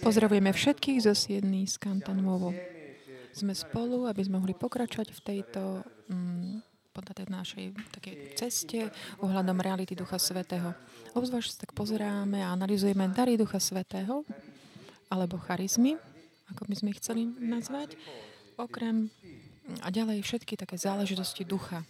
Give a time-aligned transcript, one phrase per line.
[0.00, 2.54] Pozdravujeme všetkých zo Siedny z Kantanmovo.
[3.34, 5.62] Sme spolu, aby sme mohli pokračovať v tejto
[6.10, 6.68] mm,
[6.98, 7.64] tej našej
[7.94, 8.90] takej ceste
[9.22, 10.74] ohľadom reality Ducha Svetého.
[11.14, 14.26] Obzvlášť sa tak pozeráme a analizujeme dary Ducha Svetého
[15.10, 15.98] alebo charizmy,
[16.50, 17.98] ako by sme ich chceli nazvať,
[18.58, 19.10] okrem
[19.82, 21.84] a ďalej všetky také záležitosti ducha.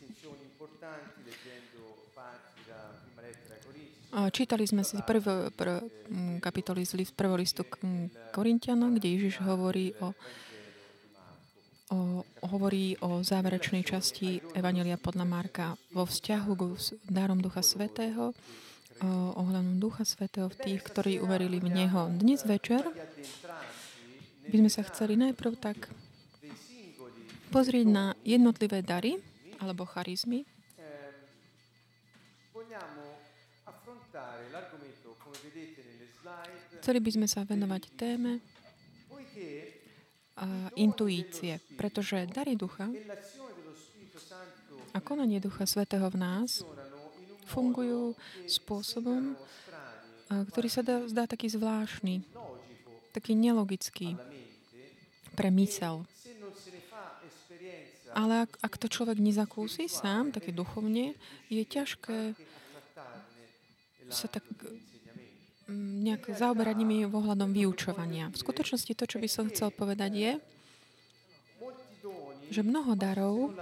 [4.09, 5.75] Čítali sme si prv, prv,
[6.41, 7.69] kapitoly z list, prvolistu
[8.33, 10.17] Korintianom, kde Ježiš hovorí o,
[11.93, 16.63] o, hovorí o záverečnej časti Evangelia podľa Marka vo vzťahu k
[17.05, 18.33] darom Ducha Svetého,
[19.37, 22.09] ohľadom Ducha Svetého v tých, ktorí uverili v Neho.
[22.09, 22.89] Dnes večer
[24.49, 25.93] by sme sa chceli najprv tak
[27.53, 29.21] pozrieť na jednotlivé dary
[29.61, 30.49] alebo charizmy,
[36.79, 38.41] Chceli by sme sa venovať téme
[40.39, 42.87] a intuície, pretože dary ducha
[44.95, 46.63] a konanie ducha svetého v nás
[47.49, 48.15] fungujú
[48.47, 49.35] spôsobom,
[50.29, 52.23] ktorý sa dá, zdá taký zvláštny,
[53.11, 54.15] taký nelogický
[55.35, 56.05] pre mysel.
[58.13, 61.15] Ale ak, ak to človek nezakúsi sám, také duchovne,
[61.53, 62.35] je ťažké
[64.09, 64.45] sa tak
[65.69, 68.33] Mm, nejak zaoberať nimi ohľadom vyučovania.
[68.33, 70.33] V skutočnosti to, čo by som chcel povedať, je,
[72.49, 73.53] že mnoho darov,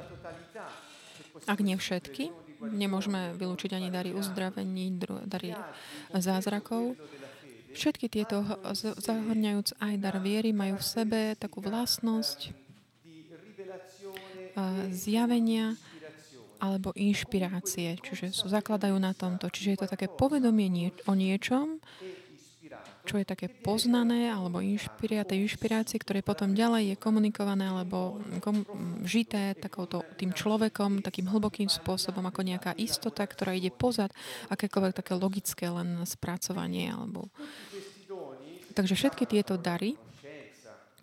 [1.51, 2.31] ak nie všetky,
[2.63, 4.95] nemôžeme vylúčiť ani dary uzdravení,
[5.27, 5.59] dary
[6.15, 6.95] zázrakov,
[7.75, 8.47] všetky tieto,
[9.03, 12.55] zahrňajúc aj dar viery, majú v sebe takú vlastnosť
[14.95, 15.75] zjavenia,
[16.61, 19.49] alebo inšpirácie, čiže sú, zakladajú na tomto.
[19.53, 21.81] Čiže je to také povedomie nie, o niečom,
[23.07, 28.67] čo je také poznané, alebo inšpiria, tej inšpirácie, ktoré potom ďalej je komunikované alebo kom,
[29.07, 34.11] žité takouto, tým človekom, takým hlbokým spôsobom, ako nejaká istota, ktorá ide pozad
[34.51, 36.91] akékoľvek také logické len spracovanie.
[36.91, 37.31] Alebo...
[38.75, 39.95] Takže všetky tieto dary,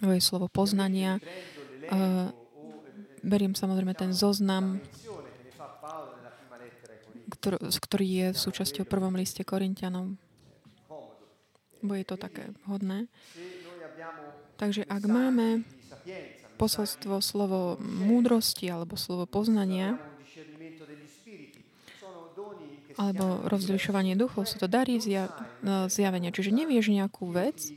[0.03, 2.27] je slovo poznania, uh,
[3.23, 4.83] beriem samozrejme ten zoznam
[7.79, 10.17] ktorý je v súčasťou prvom liste Korintianom.
[11.83, 13.11] Bo je to také hodné.
[14.55, 15.67] Takže ak máme
[16.55, 19.99] posolstvo, slovo múdrosti alebo slovo poznania,
[22.93, 25.01] alebo rozlišovanie duchov, sú to dary
[25.89, 26.29] zjavenia.
[26.29, 27.73] Čiže nevieš nejakú vec,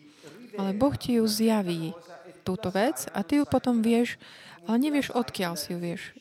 [0.61, 1.97] ale Boh ti ju zjaví,
[2.47, 4.21] túto vec, a ty ju potom vieš,
[4.71, 6.15] ale nevieš, odkiaľ si ju vieš.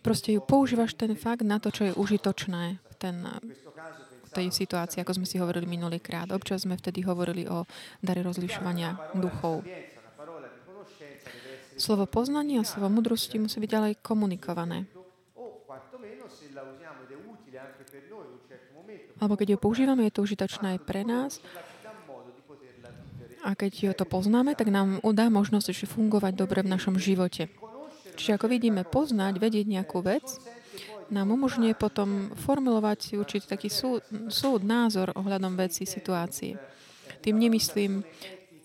[0.00, 3.20] Proste ju používaš ten fakt na to, čo je užitočné ten,
[4.30, 6.32] v tej situácii, ako sme si hovorili minulý krát.
[6.32, 7.68] Občas sme vtedy hovorili o
[8.00, 9.60] dare rozlišovania duchov.
[11.80, 14.88] Slovo poznania a slovo mudrosti musí byť ďalej komunikované.
[19.20, 21.44] Alebo keď ju používame, je to užitočné aj pre nás.
[23.40, 27.48] A keď to poznáme, tak nám udá možnosť ešte fungovať dobre v našom živote.
[28.20, 30.28] Čiže ako vidíme, poznať, vedieť nejakú vec,
[31.08, 36.60] nám umožňuje potom formulovať určitý taký súd, súd, názor ohľadom veci, situácie.
[37.24, 38.04] Tým nemyslím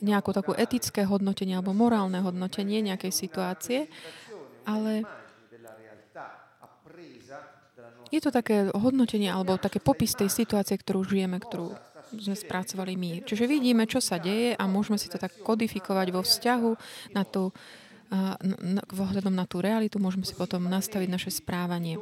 [0.03, 3.87] nejakú takú etické hodnotenie alebo morálne hodnotenie nejakej situácie,
[4.67, 5.07] ale
[8.11, 11.71] je to také hodnotenie alebo také popis tej situácie, ktorú žijeme, ktorú
[12.13, 13.11] sme spracovali my.
[13.25, 16.71] Čiže vidíme, čo sa deje a môžeme si to tak kodifikovať vo vzťahu
[17.17, 17.49] na tú
[18.13, 18.37] a
[18.91, 21.97] vzhľadom na tú realitu môžeme si potom nastaviť naše správanie.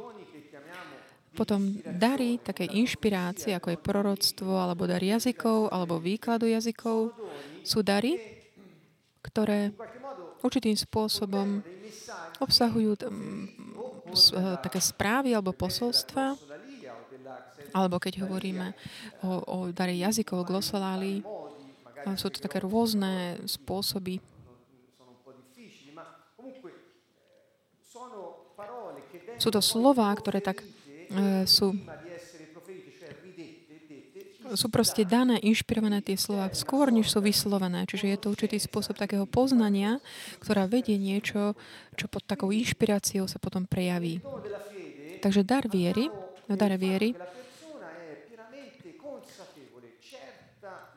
[1.34, 7.10] Potom dary také inšpirácie, ako je proroctvo, alebo dar jazykov, alebo výkladu jazykov,
[7.66, 8.20] sú dary,
[9.24, 9.74] ktoré
[10.44, 11.64] určitým spôsobom
[12.38, 13.00] obsahujú e,
[14.62, 16.38] také správy alebo posolstva,
[17.74, 18.70] alebo keď hovoríme
[19.26, 21.24] o, o dare jazykov, glosolálii,
[22.14, 24.20] sú to také rôzne spôsoby
[29.38, 31.74] Sú to slova, ktoré tak e, sú
[34.54, 37.88] sú proste dané, inšpirované tie slova skôr, než sú vyslovené.
[37.88, 39.98] Čiže je to určitý spôsob takého poznania,
[40.38, 41.56] ktorá vedie niečo,
[41.96, 44.20] čo pod takou inšpiráciou sa potom prejaví.
[45.24, 46.12] Takže dar viery,
[46.46, 47.16] no dar viery,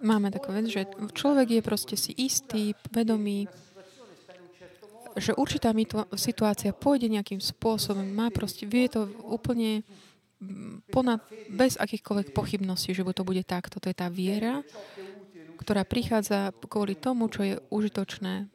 [0.04, 0.86] máme takú vec, že
[1.16, 3.50] človek je proste si istý, vedomý,
[5.18, 5.74] že určitá
[6.16, 9.82] situácia pôjde nejakým spôsobom, má proste, vie to úplne
[10.94, 13.82] ponad, bez akýchkoľvek pochybností, že to bude takto.
[13.82, 14.62] To je tá viera,
[15.58, 18.46] ktorá prichádza kvôli tomu, čo je užitočné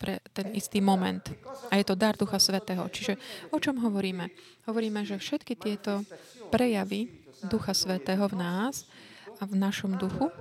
[0.00, 1.22] pre ten istý moment.
[1.68, 2.88] A je to dar Ducha Svetého.
[2.88, 3.20] Čiže
[3.52, 4.32] o čom hovoríme?
[4.64, 6.02] Hovoríme, že všetky tieto
[6.48, 7.12] prejavy
[7.46, 8.88] Ducha Svetého v nás
[9.38, 10.32] a v našom duchu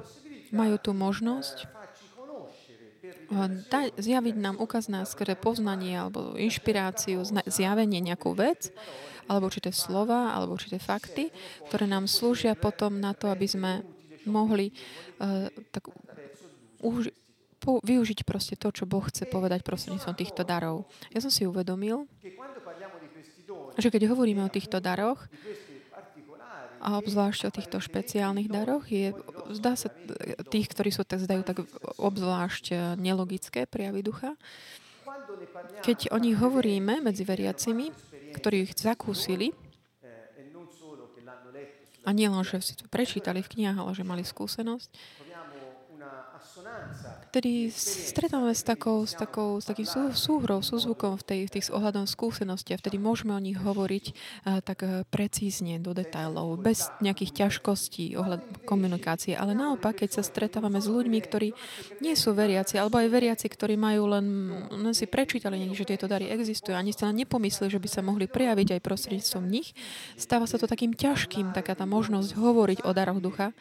[0.50, 1.79] majú tú možnosť
[3.70, 8.74] dať, zjaviť nám, ukaz nás skrze poznanie alebo inšpiráciu, zjavenie nejakú vec,
[9.30, 11.30] alebo určité slova, alebo určité fakty,
[11.70, 13.86] ktoré nám slúžia potom na to, aby sme
[14.26, 14.74] mohli
[15.22, 15.94] uh, tak
[16.82, 17.14] už,
[17.62, 20.90] po, využiť proste to, čo Boh chce povedať prostredníctvom týchto darov.
[21.14, 22.10] Ja som si uvedomil,
[23.78, 25.30] že keď hovoríme o týchto daroch,
[26.80, 29.12] a obzvlášť o týchto špeciálnych daroch, je,
[29.52, 29.92] zdá sa,
[30.48, 31.64] tých, ktorí sú tak zdajú tak
[32.00, 34.40] obzvlášť e, nelogické prijavy ducha,
[35.84, 37.92] keď o nich hovoríme medzi veriacimi,
[38.36, 39.52] ktorí ich zakúsili,
[42.08, 44.90] a nie len, že si to prečítali v knihách, ale že mali skúsenosť,
[47.30, 47.70] vtedy
[48.10, 52.10] stretávame s, takou, s, takou, s takým sú, súhrou, súzvukom v, tej, v tých ohľadom
[52.10, 57.46] skúsenosti a vtedy môžeme o nich hovoriť uh, tak uh, precízne, do detailov, bez nejakých
[57.46, 59.38] ťažkostí ohľad komunikácie.
[59.38, 61.54] Ale naopak, keď sa stretávame s ľuďmi, ktorí
[62.02, 64.26] nie sú veriaci, alebo aj veriaci, ktorí majú len,
[64.74, 68.80] len si prečítali že tieto dary existujú, ani sa nepomysleli, že by sa mohli prejaviť
[68.80, 69.78] aj prostredníctvom nich,
[70.18, 73.54] stáva sa to takým ťažkým, taká tá možnosť hovoriť o daroch ducha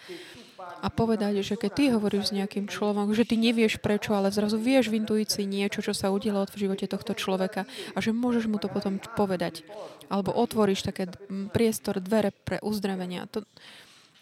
[0.79, 4.61] a povedať, že keď ty hovoríš s nejakým človekom, že ty nevieš prečo, ale zrazu
[4.61, 8.63] vieš v intuícii niečo, čo sa udialo v živote tohto človeka a že môžeš mu
[8.63, 9.67] to potom povedať.
[10.07, 11.11] Alebo otvoríš také
[11.51, 13.43] priestor, dvere pre uzdravenia, to,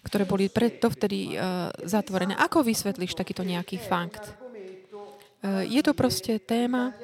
[0.06, 2.38] ktoré boli dovtedy uh, zatvorené.
[2.38, 4.24] Ako vysvetlíš takýto nejaký fakt?
[5.42, 6.96] Uh, je to proste téma,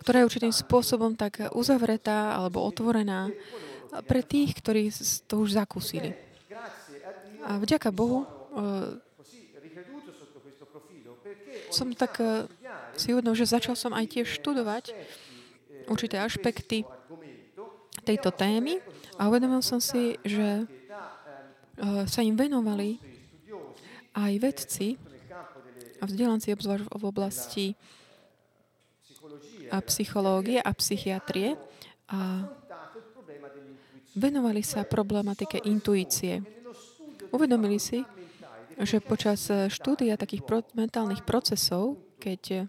[0.00, 3.28] ktorá je určitým spôsobom tak uzavretá alebo otvorená
[4.06, 4.88] pre tých, ktorí
[5.26, 6.29] to už zakúsili.
[7.44, 8.96] A vďaka Bohu uh,
[11.70, 12.44] som tak uh,
[12.98, 14.92] si uvedomil, že začal som aj tiež študovať
[15.88, 16.84] určité aspekty
[18.04, 18.82] tejto témy
[19.16, 23.00] a uvedomil som si, že uh, sa im venovali
[24.16, 24.88] aj vedci
[26.00, 27.66] a vzdelanci obzvlášť v oblasti
[29.70, 31.54] a psychológie a psychiatrie
[32.10, 32.50] a
[34.18, 36.42] venovali sa problematike intuície.
[37.30, 38.02] Uvedomili si,
[38.80, 42.68] že počas eh, štúdia takých pro, mentálnych procesov, keď,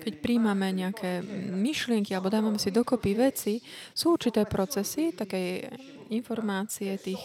[0.00, 1.20] keď príjmame nejaké
[1.52, 3.60] myšlienky alebo dávame si dokopy veci,
[3.92, 5.68] sú určité procesy, také
[6.08, 7.20] informácie tých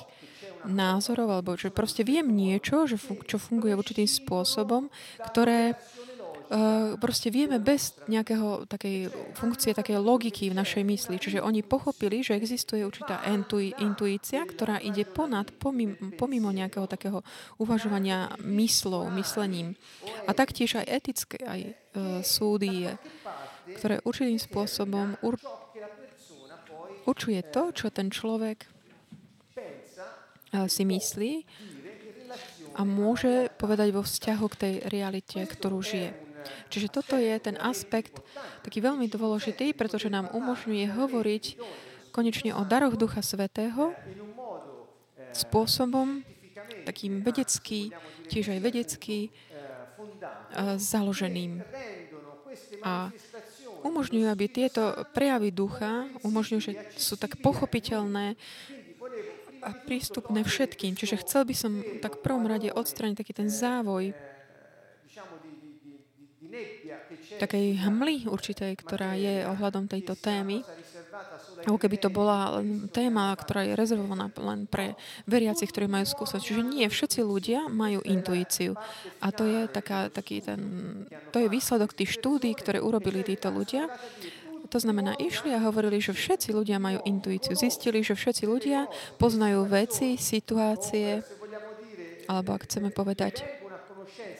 [0.67, 4.89] názorov, alebo že proste viem niečo, že fun- čo funguje určitým spôsobom,
[5.31, 5.77] ktoré
[6.45, 11.17] Uh, proste vieme bez nejakého takej funkcie, takej logiky v našej mysli.
[11.17, 17.25] Čiže oni pochopili, že existuje určitá intu- intuícia, ktorá ide ponad, pomimo, pomimo nejakého takého
[17.57, 19.73] uvažovania myslou, myslením.
[20.29, 22.93] A taktiež aj etické, aj uh, súdy,
[23.81, 25.41] ktoré určitým spôsobom ur-
[27.09, 28.69] určuje to, čo ten človek
[30.53, 31.31] uh, si myslí
[32.75, 36.24] a môže povedať vo vzťahu k tej realite, ktorú žije.
[36.69, 38.19] Čiže toto je ten aspekt
[38.65, 41.45] taký veľmi dôležitý, pretože nám umožňuje hovoriť
[42.15, 43.91] konečne o daroch Ducha Svetého
[45.35, 46.23] spôsobom
[46.87, 47.91] takým vedecký,
[48.31, 49.33] tiež aj vedecký
[50.79, 51.59] založeným.
[52.85, 53.11] A
[53.83, 58.39] umožňujú, aby tieto prejavy ducha umožňujú, že sú tak pochopiteľné
[59.65, 60.93] a prístupné všetkým.
[60.93, 64.13] Čiže chcel by som tak v prvom rade odstrániť taký ten závoj
[67.41, 70.61] takej hmly určitej, ktorá je ohľadom tejto témy.
[71.65, 72.61] Ako keby to bola
[72.93, 74.93] téma, ktorá je rezervovaná len pre
[75.25, 76.45] veriacich, ktorí majú skúsenosť.
[76.45, 78.77] Čiže nie všetci ľudia majú intuíciu.
[79.23, 80.59] A to je, taká, taký ten,
[81.33, 83.89] to je výsledok tých štúdí, ktoré urobili títo ľudia.
[84.69, 87.55] To znamená, išli a hovorili, že všetci ľudia majú intuíciu.
[87.55, 91.23] Zistili, že všetci ľudia poznajú veci, situácie,
[92.27, 93.45] alebo ak chceme povedať,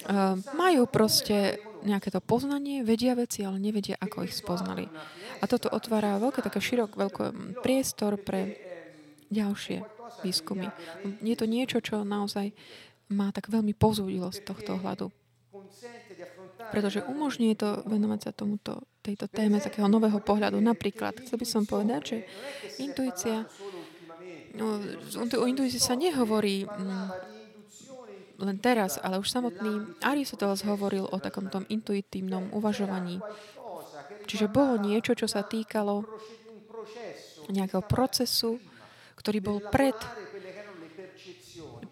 [0.10, 4.90] uh, majú proste nejaké to poznanie, vedia veci, ale nevedia, ako ich spoznali.
[5.40, 7.24] A toto otvára veľké, také širok, veľký
[7.62, 8.58] priestor pre
[9.30, 9.86] ďalšie
[10.26, 10.68] výskumy.
[11.22, 12.52] Je to niečo, čo naozaj
[13.14, 15.14] má tak veľmi pozúdilo z tohto ohľadu.
[16.74, 20.58] Pretože umožňuje to venovať sa tomuto, tejto téme takého nového pohľadu.
[20.58, 22.18] Napríklad, chcel by som povedať, že
[22.82, 23.46] intuícia,
[24.58, 24.82] no,
[25.22, 27.35] o intuícii sa nehovorí mm,
[28.40, 33.24] len teraz, ale už samotný Aristoteles hovoril o takom tom intuitívnom uvažovaní.
[34.26, 36.04] Čiže bolo niečo, čo sa týkalo
[37.48, 38.58] nejakého procesu,
[39.16, 39.96] ktorý bol pred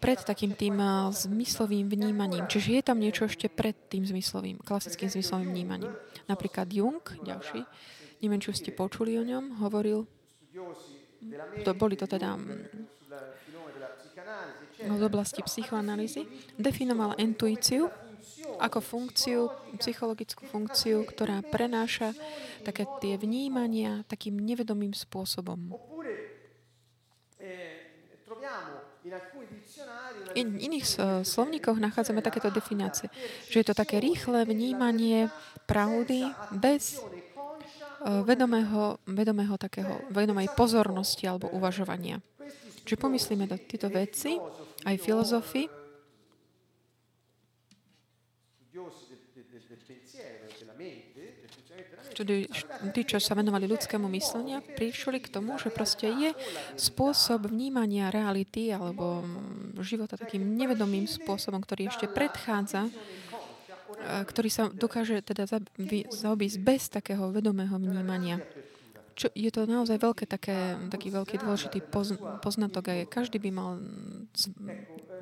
[0.04, 0.84] pred takým tým
[1.16, 2.44] zmyslovým vnímaním.
[2.52, 5.96] Čiže je tam niečo ešte pred tým zmyslovým, klasickým zmyslovým vnímaním.
[6.28, 7.64] Napríklad Jung, ďalší,
[8.20, 10.04] neviem, čo ste počuli o ňom, hovoril,
[11.64, 12.36] to, boli to teda
[14.84, 16.28] z oblasti psychoanalýzy,
[16.60, 17.88] definoval intuíciu
[18.60, 19.40] ako funkciu,
[19.80, 22.12] psychologickú funkciu, ktorá prenáša
[22.62, 25.74] také tie vnímania takým nevedomým spôsobom.
[30.34, 30.86] In iných
[31.28, 33.12] slovníkoch nachádzame takéto definície,
[33.52, 35.28] že je to také rýchle vnímanie
[35.68, 37.04] pravdy bez e,
[38.24, 42.24] vedomého, vedomého takého, vedomej pozornosti alebo uvažovania.
[42.84, 44.36] Čiže pomyslíme do tieto veci,
[44.84, 45.64] aj filozofi,
[52.14, 56.30] Čiže tí, čo sa venovali ľudskému myslenia, prišli k tomu, že proste je
[56.78, 59.26] spôsob vnímania reality alebo
[59.82, 62.94] života takým nevedomým spôsobom, ktorý ešte predchádza
[64.04, 65.48] ktorý sa dokáže teda
[66.12, 68.42] zaobísť bez takého vedomého vnímania.
[69.14, 73.78] Čo, je to naozaj veľké, také, taký veľký dôležitý poz, poznatok a každý by mal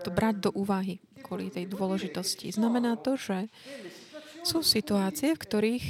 [0.02, 2.56] to brať do úvahy kvôli tej dôležitosti.
[2.56, 3.52] Znamená to, že
[4.42, 5.86] sú situácie, v ktorých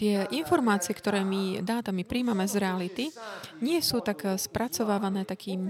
[0.00, 3.04] tie informácie, ktoré my dátami príjmame z reality,
[3.60, 5.68] nie sú tak spracovávané takým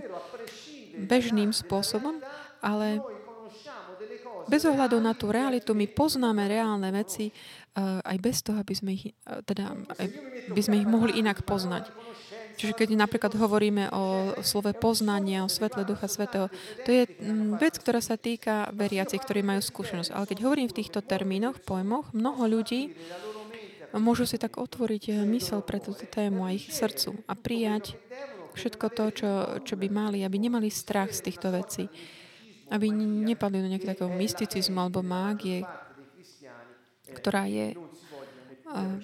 [0.94, 2.22] bežným spôsobom,
[2.62, 3.02] ale
[4.46, 7.30] bez ohľadu na tú realitu my poznáme reálne veci
[7.78, 9.14] aj bez toho, aby sme ich,
[9.46, 9.74] teda,
[10.50, 11.90] aby sme ich mohli inak poznať.
[12.60, 16.52] Čiže keď napríklad hovoríme o slove poznanie, o svetle Ducha Svetého,
[16.84, 20.12] to je mm, vec, ktorá sa týka veriacich, ktorí majú skúsenosť.
[20.12, 22.92] Ale keď hovorím v týchto termínoch, pojmoch, mnoho ľudí
[23.96, 27.96] môžu si tak otvoriť eh, mysel pre túto tému a ich srdcu a prijať
[28.52, 29.30] všetko to, čo,
[29.64, 31.88] čo by mali, aby nemali strach z týchto vecí.
[32.70, 35.64] Aby nepadli do nejakého mysticizmu alebo mágie,
[37.09, 37.76] ktorá je
[38.69, 38.99] uh,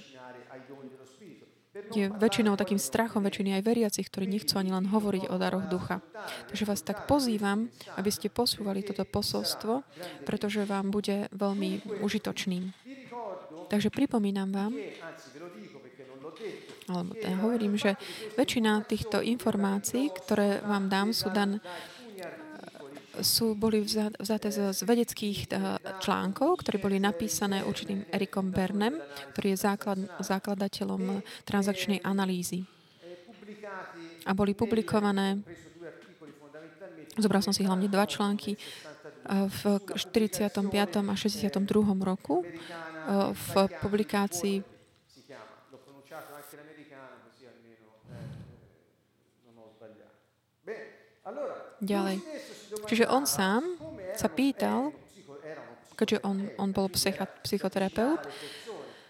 [1.93, 6.01] je väčšinou takým strachom väčšiny aj veriacich, ktorí nechcú ani len hovoriť o daroch ducha.
[6.49, 7.69] Takže vás tak pozývam,
[8.01, 9.85] aby ste posúvali toto posolstvo,
[10.25, 12.73] pretože vám bude veľmi užitočným.
[13.69, 14.73] Takže pripomínam vám,
[16.87, 17.99] alebo ja hovorím, že
[18.39, 21.59] väčšina týchto informácií, ktoré vám dám, sú dan
[23.21, 23.81] sú, boli
[24.21, 28.99] vzaté z, z vedeckých eh, článkov, ktoré boli napísané určitým Erikom Bernem,
[29.33, 32.65] ktorý je základ, základateľom transakčnej analýzy.
[34.27, 35.39] A boli publikované,
[37.15, 39.61] zobral som si hlavne dva články, eh, v
[39.95, 41.09] 45.
[41.09, 42.03] a 62.
[42.03, 42.51] roku eh,
[43.33, 44.76] v publikácii
[51.81, 52.21] Ďalej.
[52.89, 53.63] Čiže on sám
[54.17, 54.93] sa pýtal,
[55.97, 56.89] keďže on, on bol
[57.43, 58.21] psychoterapeut,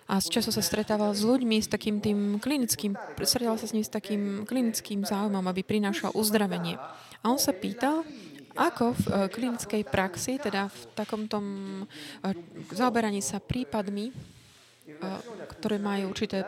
[0.06, 2.94] a z času sa stretával s ľuďmi s takým tým klinickým,
[3.26, 6.78] stretával sa s nimi s takým klinickým záujmom, aby prinášal uzdravenie.
[6.78, 8.06] A on sa pýtal,
[8.54, 11.44] ako v uh, klinickej praxi, teda v takom tom
[12.22, 12.32] uh,
[12.70, 14.14] zaoberaní sa prípadmi,
[15.58, 16.46] ktoré majú určité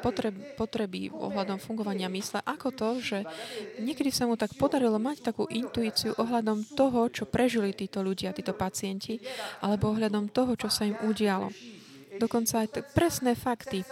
[0.54, 3.18] potreby, ohľadom fungovania mysle, ako to, že
[3.82, 8.54] niekedy sa mu tak podarilo mať takú intuíciu ohľadom toho, čo prežili títo ľudia, títo
[8.54, 9.18] pacienti,
[9.58, 11.50] alebo ohľadom toho, čo sa im udialo.
[12.18, 13.82] Dokonca aj t- presné fakty.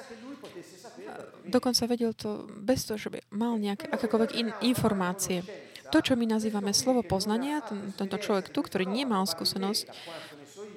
[1.47, 5.47] Dokonca vedel to bez toho, že by mal nejaké akékoľvek in- informácie.
[5.95, 7.62] To, čo my nazývame slovo poznania,
[7.95, 9.87] tento človek tu, ktorý nemal skúsenosť,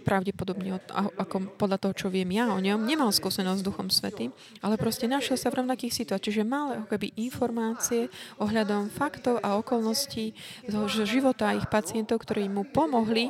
[0.09, 0.81] pravdepodobne
[1.21, 4.33] ako podľa toho, čo viem ja o ňom, nemal skúsenosť s Duchom Svetým,
[4.65, 6.25] ale proste našiel sa v rovnakých situáciách.
[6.25, 8.09] Čiže mal ako keby informácie
[8.41, 10.33] ohľadom faktov a okolností
[10.65, 13.29] z života ich pacientov, ktorí mu pomohli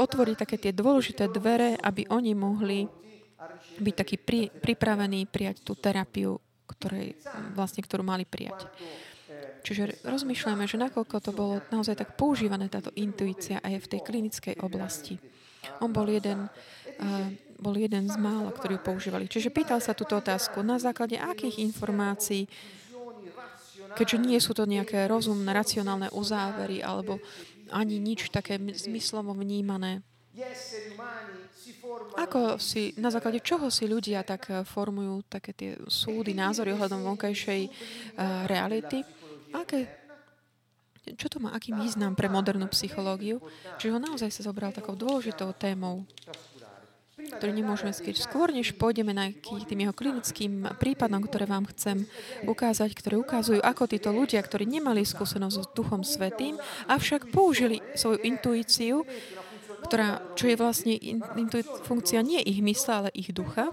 [0.00, 2.88] otvoriť také tie dôležité dvere, aby oni mohli
[3.76, 7.20] byť takí pri, pripravení prijať tú terapiu, ktorej,
[7.52, 8.64] vlastne, ktorú mali prijať.
[9.64, 14.54] Čiže rozmýšľame, že nakoľko to bolo naozaj tak používané, táto intuícia aj v tej klinickej
[14.60, 15.16] oblasti.
[15.80, 16.48] On bol jeden,
[17.00, 17.28] uh,
[17.58, 19.30] bol jeden z mála, ktorí ju používali.
[19.30, 22.48] Čiže pýtal sa túto otázku, na základe akých informácií,
[23.94, 27.22] keďže nie sú to nejaké rozumné, racionálne uzávery alebo
[27.70, 30.02] ani nič také zmyslovo vnímané,
[32.18, 37.06] ako si, na základe čoho si ľudia tak eh, formujú také tie súdy, názory ohľadom
[37.06, 39.06] vonkajšej uh, reality?
[39.54, 40.03] Aké
[41.12, 43.44] čo to má, aký význam pre modernú psychológiu,
[43.76, 46.08] že ho naozaj sa zobral takou dôležitou témou.
[47.14, 48.26] ktorý nemôžeme skryť.
[48.26, 52.10] Skôr, než pôjdeme na tým jeho klinickým prípadom, ktoré vám chcem
[52.42, 56.58] ukázať, ktoré ukazujú, ako títo ľudia, ktorí nemali skúsenosť s Duchom Svetým,
[56.90, 59.06] avšak použili svoju intuíciu,
[59.86, 60.94] ktorá, čo je vlastne
[61.38, 63.70] intuit, funkcia nie ich mysle, ale ich ducha,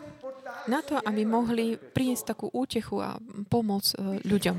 [0.69, 3.17] na to, aby mohli priniesť takú útechu a
[3.49, 4.57] pomoc e, ľuďom.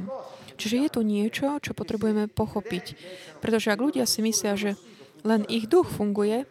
[0.56, 2.96] Čiže je tu niečo, čo potrebujeme pochopiť.
[3.38, 4.76] Pretože ak ľudia si myslia, že
[5.22, 6.44] len ich duch funguje,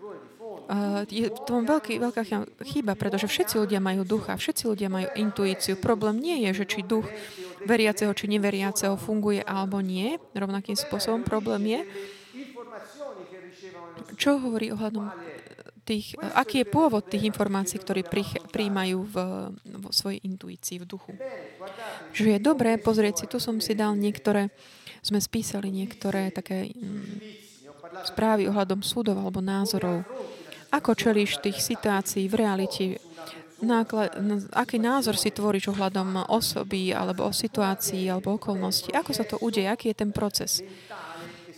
[1.11, 2.23] je v veľký, veľká
[2.63, 5.75] chyba, pretože všetci ľudia majú ducha, všetci ľudia majú intuíciu.
[5.75, 7.03] Problém nie je, že či duch
[7.67, 11.27] veriaceho či neveriaceho funguje alebo nie, rovnakým spôsobom.
[11.27, 11.79] Problém je,
[14.15, 15.11] čo hovorí ohľadom
[15.85, 18.05] tých, aký je pôvod tých informácií, ktoré
[18.49, 19.15] príjmajú v,
[19.55, 21.11] v svojej intuícii, v duchu.
[22.13, 24.53] Že je dobré pozrieť si, tu som si dal niektoré,
[25.01, 27.49] sme spísali niektoré také mm,
[28.05, 30.05] správy ohľadom súdov alebo názorov.
[30.71, 32.83] Ako čelíš tých situácií v realite?
[33.61, 34.17] Náklad,
[34.57, 38.89] aký názor si tvoríš ohľadom osoby alebo o situácii alebo okolnosti?
[38.89, 39.69] Ako sa to udeje?
[39.69, 40.65] Aký je ten proces?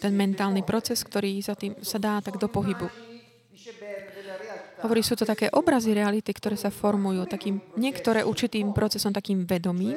[0.03, 2.91] Ten mentálny proces, ktorý sa, tým, sa dá tak do pohybu.
[4.83, 9.95] Hovorí, sú to také obrazy reality, ktoré sa formujú takým, niektoré určitým procesom takým vedomým,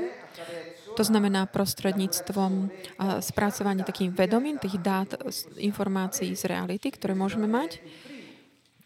[0.97, 2.73] to znamená prostredníctvom
[3.21, 5.13] spracovania takým vedomím tých dát,
[5.61, 7.85] informácií z reality, ktoré môžeme mať.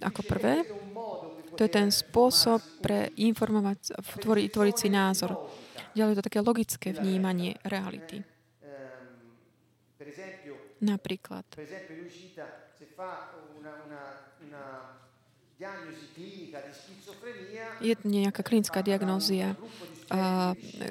[0.02, 0.66] Ako prvé,
[1.54, 5.36] to je ten spôsob pre informovať, tvoriť, tvoriť si názor.
[5.94, 8.24] Ďalej to také logické vnímanie reality.
[10.80, 11.44] Napríklad.
[17.80, 19.56] Je nejaká klinická diagnózia.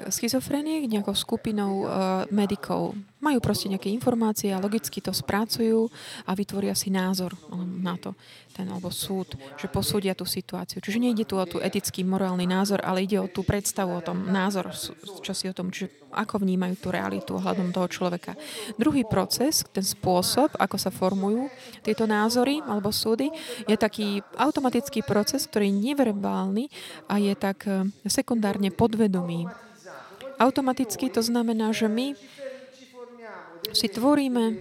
[0.08, 1.90] Schizofrenie nejakou skupinou
[2.30, 2.94] medikov.
[3.20, 5.92] Majú proste nejaké informácie a logicky to spracujú
[6.24, 7.36] a vytvoria si názor
[7.80, 8.16] na to,
[8.56, 10.80] ten alebo súd, že posúdia tú situáciu.
[10.80, 14.24] Čiže nejde tu o tú etický, morálny názor, ale ide o tú predstavu o tom,
[14.32, 14.72] názor,
[15.20, 18.34] čo si o tom, čiže ako vnímajú tú realitu ohľadom toho človeka.
[18.80, 21.52] Druhý proces, ten spôsob, ako sa formujú
[21.84, 23.30] tieto názory alebo súdy,
[23.68, 26.64] je taký automatický proces, ktorý je neverbálny
[27.06, 29.46] a je tak e, sekundárne podvedomý.
[30.40, 32.16] Automaticky to znamená, že my
[33.72, 34.58] si tvoríme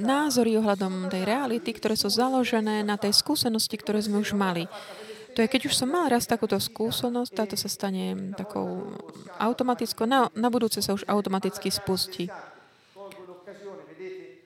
[0.00, 4.66] názory ohľadom tej reality, ktoré sú založené na tej skúsenosti, ktoré sme už mali.
[5.32, 8.92] To je, keď už som mal raz takúto skúsenosť, táto sa stane takou
[9.40, 12.28] automatickou, na, na budúce sa už automaticky spustí.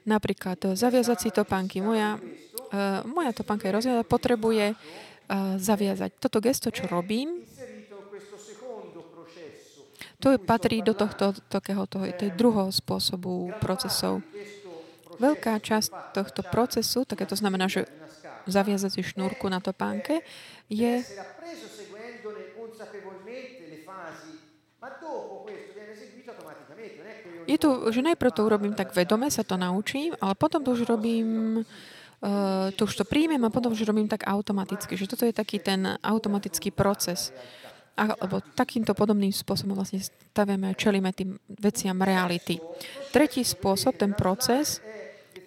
[0.07, 1.83] Napríklad eh, zaviazať si topánky.
[1.83, 6.23] Moja, uh, moja topánka je rozviazať, potrebuje uh, zaviazať.
[6.23, 7.42] Toto gesto, čo robím,
[10.27, 14.27] to patrí do tohto, takého, toho, tej druhého spôsobu procesov.
[15.23, 17.87] Veľká časť tohto procesu, také to znamená, že
[18.51, 20.27] zaviazať si šnúrku na topánke,
[20.67, 21.07] je
[27.47, 30.91] je to, že najprv to urobím tak vedome, sa to naučím, ale potom to už
[30.91, 34.99] robím, uh, to už to príjmem a potom už robím tak automaticky.
[34.99, 37.31] Že toto je taký ten automatický proces
[37.97, 42.61] alebo takýmto podobným spôsobom vlastne staviame čelíme tým veciam reality.
[43.09, 44.85] Tretí spôsob, ten proces,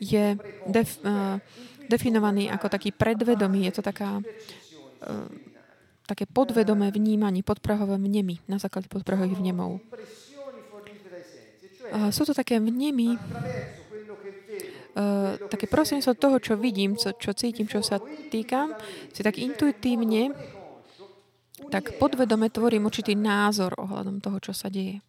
[0.01, 0.33] je
[0.65, 1.37] def, uh,
[1.85, 3.69] definovaný ako taký predvedomý.
[3.69, 5.29] Je to taká, uh,
[6.09, 9.77] také podvedomé vnímanie, podprahové vnemy, na základe podprahových vnemov.
[11.89, 13.13] Uh, sú to také vnemy,
[14.97, 15.69] uh, také
[16.01, 18.01] sa toho, čo vidím, čo, čo cítim, čo sa
[18.33, 18.73] týkam,
[19.13, 20.57] si tak intuitívne
[21.67, 25.03] tak podvedome tvorím určitý názor ohľadom toho, čo sa deje.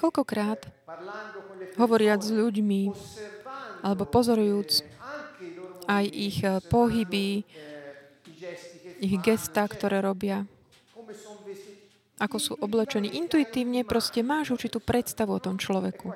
[0.00, 0.64] Koľkokrát,
[1.76, 2.88] hovoriac s ľuďmi,
[3.84, 4.80] alebo pozorujúc
[5.84, 7.44] aj ich eh, pohyby,
[9.00, 10.44] ich gesta, ktoré robia,
[12.20, 13.16] ako sú oblečení.
[13.16, 16.12] Intuitívne proste máš určitú predstavu o tom človeku.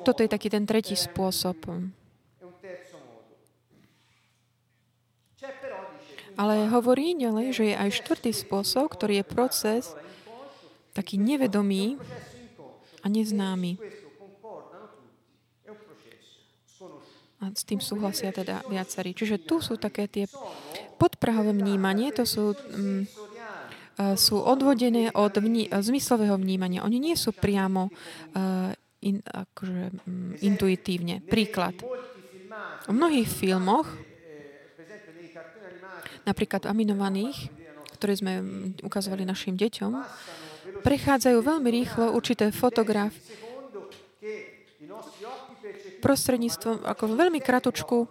[0.00, 1.68] Toto je taký ten tretí spôsob.
[6.40, 9.92] Ale hovorí ďalej, že je aj štvrtý spôsob, ktorý je proces
[10.96, 12.00] taký nevedomý
[13.04, 13.76] a neznámy.
[17.40, 19.12] A s tým súhlasia teda viacerí.
[19.12, 20.24] Čiže tu sú také tie
[20.96, 23.04] podprahové vnímanie, to sú, um,
[24.16, 26.84] sú odvodené od vní, zmyslového vnímania.
[26.84, 28.72] Oni nie sú priamo uh,
[29.04, 31.20] in, akože, um, intuitívne.
[31.20, 31.76] Príklad.
[32.84, 33.88] V mnohých filmoch
[36.30, 37.50] napríklad aminovaných,
[37.98, 38.32] ktoré sme
[38.86, 39.92] ukazovali našim deťom,
[40.86, 43.12] prechádzajú veľmi rýchlo určité fotograf
[46.00, 48.08] prostredníctvom, ako veľmi kratučku,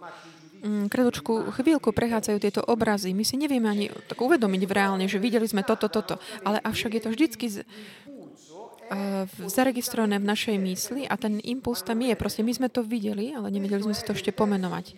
[0.62, 3.10] mm, kredočku chvíľku prechádzajú tieto obrazy.
[3.10, 6.22] My si nevieme ani tak uvedomiť v reálne, že videli sme toto, toto.
[6.46, 12.14] Ale avšak je to vždycky uh, zaregistrované v našej mysli a ten impuls tam je.
[12.14, 14.94] Proste my sme to videli, ale nevedeli sme si to ešte pomenovať.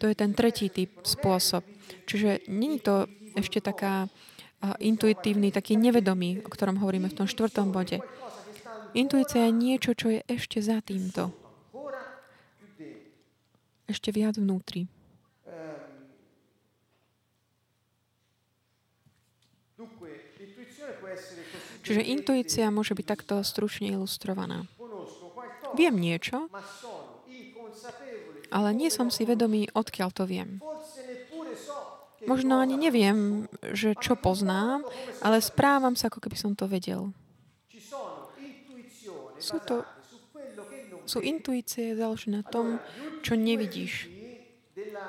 [0.00, 1.60] To je ten tretí typ spôsob.
[2.08, 3.04] Čiže není to
[3.36, 4.08] ešte taká
[4.80, 8.00] intuitívny, taký nevedomý, o ktorom hovoríme v tom štvrtom bode.
[8.96, 11.30] Intuícia je niečo, čo je ešte za týmto.
[13.86, 14.88] Ešte viac vnútri.
[21.84, 24.64] Čiže intuícia môže byť takto stručne ilustrovaná.
[25.78, 26.50] Viem niečo,
[28.50, 30.58] ale nie som si vedomý, odkiaľ to viem.
[32.28, 34.84] Možno ani neviem, že čo poznám,
[35.24, 37.16] ale správam sa, ako keby som to vedel.
[39.40, 39.88] Sú to
[41.10, 42.78] sú intuície založené na tom,
[43.26, 44.06] čo nevidíš.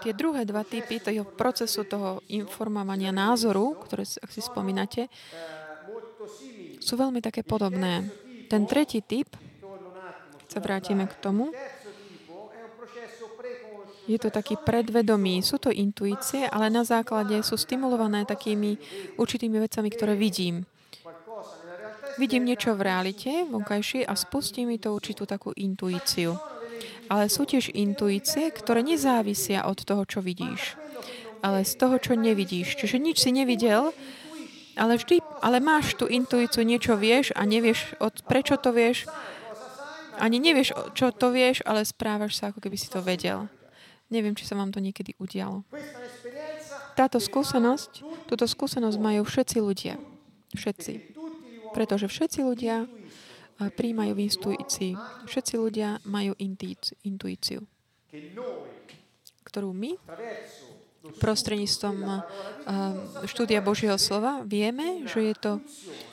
[0.01, 5.13] Tie druhé dva typy toho procesu toho informovania názoru, ktoré, ak si spomínate,
[6.81, 8.09] sú veľmi také podobné.
[8.49, 9.29] Ten tretí typ,
[10.41, 11.53] keď sa vrátime k tomu,
[14.09, 15.45] je to taký predvedomý.
[15.45, 18.77] Sú to intuície, ale na základe sú stimulované takými
[19.17, 20.65] určitými vecami, ktoré vidím
[22.21, 26.35] vidím niečo v realite vonkajšie a spustí mi to určitú takú intuíciu.
[27.09, 30.79] Ale sú tiež intuície, ktoré nezávisia od toho, čo vidíš,
[31.43, 32.79] ale z toho, čo nevidíš.
[32.79, 33.91] Čiže nič si nevidel,
[34.79, 39.09] ale vždy, ale máš tú intuíciu, niečo vieš a nevieš, od, prečo to vieš.
[40.21, 43.51] Ani nevieš, čo to vieš, ale správaš sa, ako keby si to vedel.
[44.11, 45.63] Neviem, či sa vám to niekedy udialo.
[46.99, 49.95] Táto skúsenosť, túto skúsenosť majú všetci ľudia.
[50.51, 51.15] Všetci.
[51.71, 52.91] Pretože všetci ľudia
[53.61, 54.91] príjmajú v intuícii.
[55.23, 56.35] Všetci ľudia majú
[57.07, 57.63] intuíciu,
[59.47, 59.95] ktorú my
[61.17, 61.97] prostredníctvom
[63.25, 65.51] štúdia Božieho slova vieme, že je to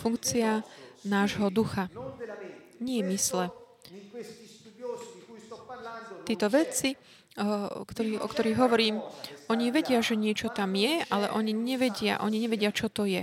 [0.01, 0.65] funkcia
[1.05, 1.93] nášho ducha,
[2.81, 3.51] nie mysle.
[6.25, 6.97] Títo vedci,
[7.39, 8.99] o ktorých, o ktorých hovorím,
[9.47, 13.23] oni vedia, že niečo tam je, ale oni nevedia, oni nevedia, čo to je.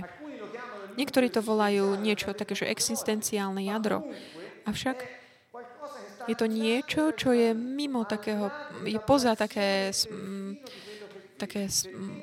[0.96, 4.08] Niektorí to volajú niečo také, že existenciálne jadro.
[4.64, 5.04] Avšak
[6.26, 8.50] je to niečo, čo je mimo takého,
[8.82, 9.92] je poza také,
[11.36, 11.68] také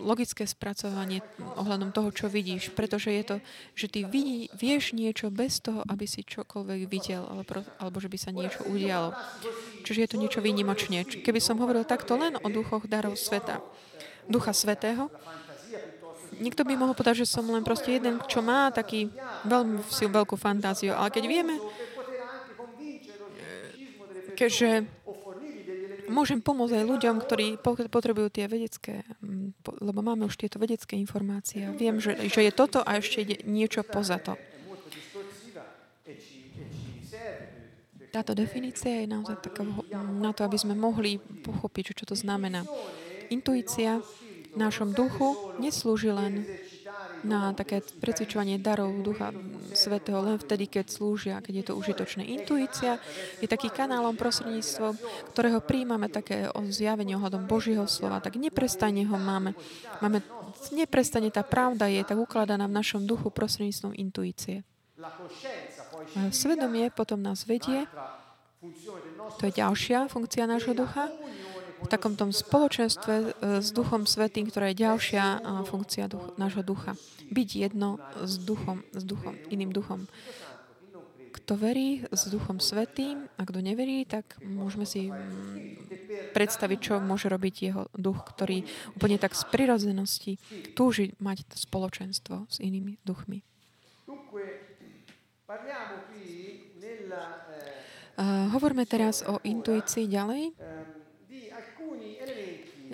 [0.01, 2.73] logické spracovanie ohľadom toho, čo vidíš.
[2.73, 3.35] Pretože je to,
[3.77, 8.17] že ty vidí, vieš niečo bez toho, aby si čokoľvek videl, alebo, alebo že by
[8.17, 9.13] sa niečo udialo.
[9.85, 11.05] Čiže je to niečo výnimočné.
[11.05, 13.61] Keby som hovoril takto len o duchoch darov sveta,
[14.25, 15.07] ducha svetého,
[16.33, 19.13] Niekto by mohol povedať, že som len proste jeden, čo má taký
[19.45, 20.97] veľmi veľkú fantáziu.
[20.97, 21.61] Ale keď vieme,
[24.33, 24.89] keďže
[26.09, 27.47] môžem pomôcť aj ľuďom, ktorí
[27.87, 29.05] potrebujú tie vedecké,
[29.79, 31.69] lebo máme už tieto vedecké informácie.
[31.75, 34.35] Viem, že, že je toto a ešte ide niečo poza to.
[38.13, 39.65] Táto definícia je naozaj taká
[39.97, 42.61] na to, aby sme mohli pochopiť, čo to znamená.
[43.33, 43.97] Intuícia
[44.53, 46.45] v našom duchu neslúži len
[47.23, 49.31] na také precvičovanie darov Ducha
[49.73, 52.21] Svetého len vtedy, keď slúžia, keď je to užitočné.
[52.27, 53.01] Intuícia
[53.41, 54.93] je taký kanálom prostredníctvom,
[55.33, 59.57] ktorého príjmame také zjavenie ohľadom Božieho slova, tak neprestane ho máme.
[60.03, 60.21] máme
[60.71, 64.61] neprestane tá pravda je tak ukladaná v našom duchu prostredníctvom intuície.
[66.29, 67.89] Svedomie potom nás vedie,
[69.41, 71.11] to je ďalšia funkcia nášho ducha,
[71.83, 73.25] v takom tom spoločenstve e,
[73.59, 76.95] s Duchom Svetým, ktorá je ďalšia e, funkcia duch, nášho ducha.
[77.27, 80.07] Byť jedno s duchom, s duchom, iným duchom.
[81.33, 87.25] Kto verí s Duchom Svetým a kto neverí, tak môžeme si mm, predstaviť, čo môže
[87.25, 88.61] robiť jeho duch, ktorý
[88.93, 90.37] úplne tak z prirodzenosti
[90.77, 93.41] túži mať spoločenstvo s inými duchmi.
[98.13, 100.53] Uh, hovoríme teraz o intuícii ďalej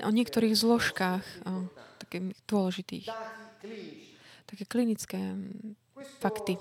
[0.03, 1.67] o niektorých zložkách, o
[2.01, 3.05] takých dôležitých,
[4.47, 5.19] také klinické
[6.23, 6.55] fakty.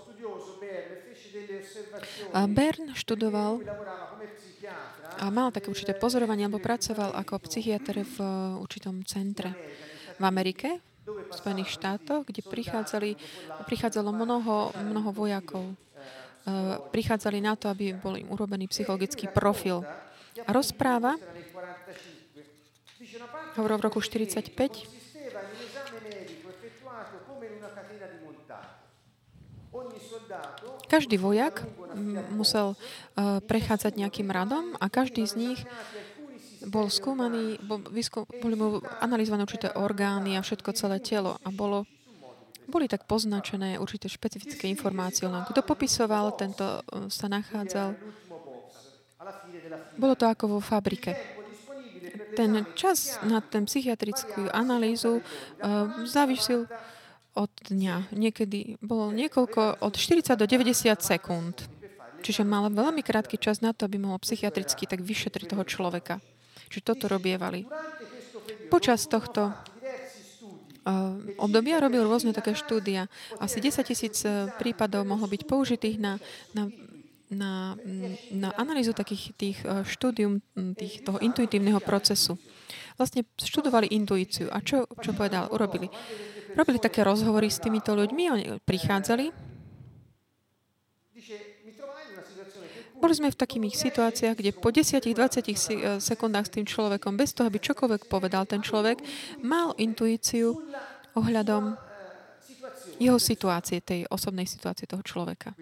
[2.34, 3.62] A Bern študoval
[5.18, 8.16] a mal také určité pozorovanie, alebo pracoval ako psychiatr v
[8.60, 9.54] určitom centre
[10.18, 13.10] v Amerike, v Spojených štátoch, kde prichádzali,
[13.64, 15.64] prichádzalo mnoho, mnoho vojakov.
[16.92, 19.84] Prichádzali na to, aby bol im urobený psychologický profil.
[20.44, 21.16] A rozpráva
[23.58, 24.98] hovoril v roku 45,
[30.88, 31.68] každý vojak
[32.32, 35.60] musel uh, prechádzať nejakým radom a každý z nich
[36.66, 37.60] bol skúmaný,
[38.42, 41.86] boli mu analyzované určité orgány a všetko celé telo a bolo,
[42.66, 45.30] boli tak poznačené určité špecifické informácie.
[45.30, 47.94] Len kto popisoval, tento e, sa nachádzal.
[49.94, 51.37] Bolo to ako vo fabrike.
[52.34, 56.70] Ten čas na ten psychiatrickú analýzu uh, závisil
[57.38, 58.10] od dňa.
[58.10, 61.56] Niekedy bolo niekoľko, od 40 do 90 sekúnd.
[62.18, 66.18] Čiže mal veľmi krátky čas na to, aby mohol psychiatricky tak vyšetriť toho človeka.
[66.68, 67.62] Čiže toto robievali.
[68.68, 69.54] Počas tohto
[70.88, 73.06] uh, obdobia robil rôzne také štúdia.
[73.38, 76.18] Asi 10 tisíc uh, prípadov mohlo byť použitých na,
[76.52, 76.68] na,
[77.28, 77.76] na,
[78.32, 80.40] na analýzu takých tých uh, štúdium
[80.76, 82.40] tých, toho intuitívneho procesu.
[82.96, 84.48] Vlastne študovali intuíciu.
[84.48, 85.52] A čo, čo povedal?
[85.52, 85.92] Urobili
[86.58, 89.30] robili také rozhovory s týmito ľuďmi, oni prichádzali.
[92.98, 95.54] Boli sme v takých situáciách, kde po 10-20 eh,
[96.02, 98.98] sekundách s tým človekom, bez toho, aby čokoľvek povedal ten človek,
[99.38, 100.58] mal intuíciu
[101.14, 101.78] ohľadom
[102.98, 105.54] jeho situácie, tej osobnej situácie toho človeka.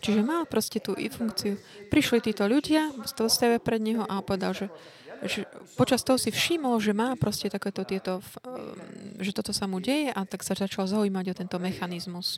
[0.00, 1.56] Čiže mal proste tú funkciu.
[1.88, 4.68] Prišli títo ľudia, stavia pred neho a povedal, že
[5.24, 5.48] že
[5.80, 10.12] počas toho si všimol, že má proste takéto tieto, ehm, že toto sa mu deje
[10.12, 12.36] a tak sa začal zaujímať o tento mechanizmus.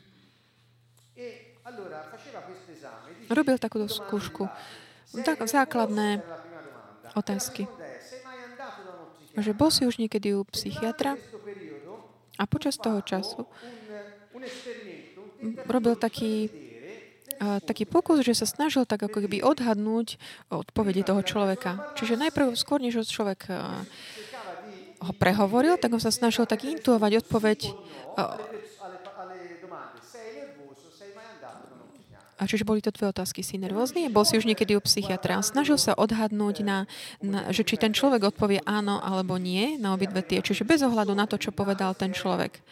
[3.27, 4.47] Robil takúto skúšku.
[5.27, 6.23] Tak, základné
[7.13, 7.67] otázky.
[9.35, 11.19] Že bol si už niekedy u psychiatra
[12.39, 13.43] a počas toho času
[15.67, 16.51] robil taký
[17.63, 20.17] taký pokus, že sa snažil tak ako keby odhadnúť
[20.49, 21.93] odpovede toho človeka.
[21.95, 23.47] Čiže najprv, skôr než človek
[24.99, 27.59] ho prehovoril, tak ho sa snažil tak intuovať odpoveď
[32.39, 33.43] a čiže boli to dve otázky.
[33.43, 34.07] Si nervózny?
[34.07, 35.43] Bol si už niekedy u psychiatra?
[35.43, 36.87] Snažil sa odhadnúť, na,
[37.19, 40.39] na, že či ten človek odpovie áno alebo nie na obidve tie.
[40.39, 42.63] Čiže bez ohľadu na to, čo povedal ten človek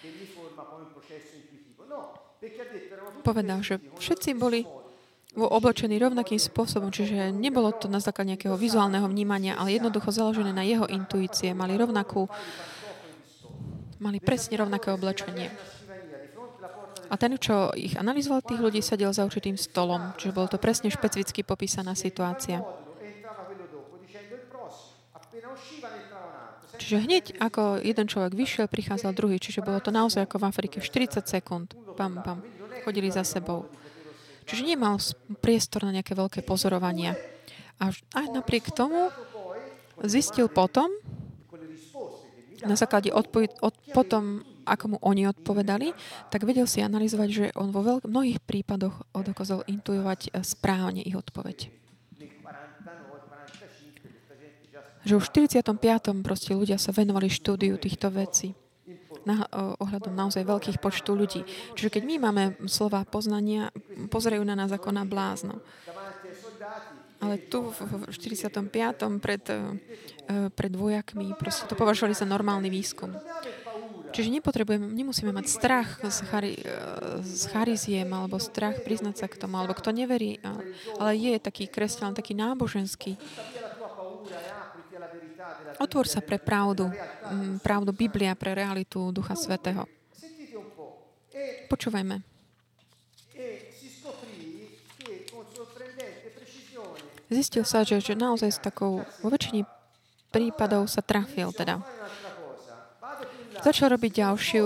[3.28, 4.64] povedal, že všetci boli
[5.36, 10.64] oblečení rovnakým spôsobom, čiže nebolo to na základe nejakého vizuálneho vnímania, ale jednoducho založené na
[10.64, 11.52] jeho intuície.
[11.52, 12.26] Mali rovnakú,
[14.00, 15.52] mali presne rovnaké oblečenie.
[17.08, 20.92] A ten, čo ich analyzoval, tých ľudí sedel za určitým stolom, čiže bolo to presne
[20.92, 22.64] špecificky popísaná situácia.
[26.78, 30.78] Čiže hneď ako jeden človek vyšiel, prichádzal druhý, čiže bolo to naozaj ako v Afrike,
[30.84, 31.74] 40 sekúnd.
[31.96, 32.58] Pam, pam
[32.88, 33.68] chodili za sebou.
[34.48, 34.96] Čiže nemal
[35.44, 37.20] priestor na nejaké veľké pozorovania.
[37.84, 39.12] A aj napriek tomu
[40.08, 40.88] zistil potom,
[42.64, 45.94] na základe odpoveď, od, potom, ako mu oni odpovedali,
[46.32, 51.14] tak vedel si analyzovať, že on vo veľk- mnohých prípadoch dokázal intuovať eh, správne ich
[51.14, 51.70] odpoveď.
[55.08, 56.26] Že už v 45.
[56.26, 58.58] proste ľudia sa venovali štúdiu týchto vecí
[59.28, 59.44] na,
[59.84, 61.44] ohľadom naozaj veľkých počtu ľudí.
[61.76, 63.76] Čiže keď my máme slova poznania,
[64.08, 65.60] pozerajú na nás ako na blázno.
[67.18, 68.62] Ale tu v 45.
[69.18, 69.60] pred, e,
[70.54, 73.10] pred vojakmi proste to považovali za normálny výskum.
[74.14, 76.72] Čiže nepotrebujeme, nemusíme mať strach z, chari, e,
[77.26, 80.40] z chariziem alebo strach priznať sa k tomu, alebo kto neverí,
[81.02, 83.18] ale je taký kresťan, taký náboženský,
[85.78, 89.86] Otvor sa pre pravdu, mm, pravdu Biblia, pre realitu Ducha Svetého.
[91.70, 92.24] Počúvajme.
[97.28, 99.68] Zistil sa, že, že naozaj s takou, vo väčšine
[100.32, 101.84] prípadov sa trafil teda.
[103.62, 104.66] Začal robiť ďalšiu,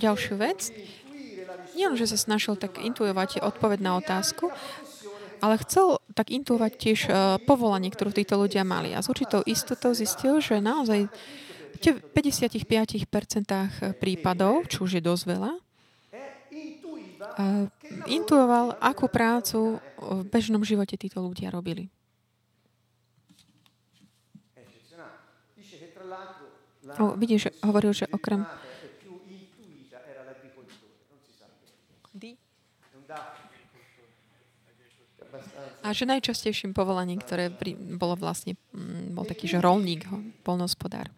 [0.00, 0.72] ďalšiu vec.
[1.76, 4.50] Nie že sa snažil tak intuovať odpoveď na otázku,
[5.38, 8.94] ale chcel tak intuovať tiež uh, povolanie, ktorú títo ľudia mali.
[8.94, 11.08] A s určitou istotou zistil, že naozaj
[11.78, 13.06] v 55%
[14.02, 15.62] prípadov, čo už je dosť veľa, uh,
[18.10, 21.86] intuoval, akú prácu v bežnom živote títo ľudia robili.
[26.98, 28.48] O, vidíš, hovoril, že okrem
[35.84, 40.04] A že najčastejším povolaním, ktoré pri, bolo vlastne, mm, bol taký, že rolník,
[40.42, 41.08] polnospodár.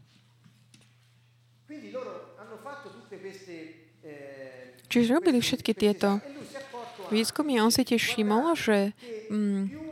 [4.90, 6.18] Čiže robili všetky tieto
[7.14, 8.90] výskumy a on si tiež všimol, že
[9.30, 9.90] mm,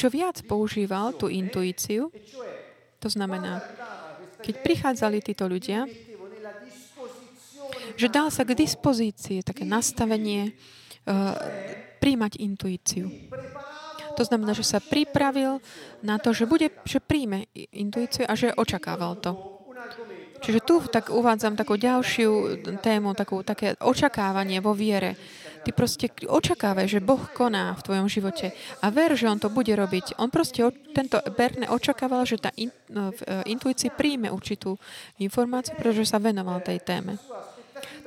[0.00, 2.08] čo viac používal tú intuíciu,
[3.00, 3.60] to znamená,
[4.40, 5.84] keď prichádzali títo ľudia,
[8.00, 10.56] že dal sa k dispozícii také nastavenie
[11.04, 11.36] uh,
[12.00, 13.12] príjmať intuíciu.
[14.16, 15.62] To znamená, že sa pripravil
[16.02, 19.60] na to, že, bude, že príjme intuíciu a že očakával to.
[20.40, 25.16] Čiže tu tak uvádzam takú ďalšiu tému, takú, také očakávanie vo viere.
[25.60, 29.68] Ty proste očakávaj, že Boh koná v tvojom živote a ver, že On to bude
[29.68, 30.16] robiť.
[30.16, 30.64] On proste,
[30.96, 32.48] tento Berne očakával, že tá
[32.88, 34.80] no, v e, intuícii príjme určitú
[35.20, 37.20] informáciu, pretože sa venoval tej téme.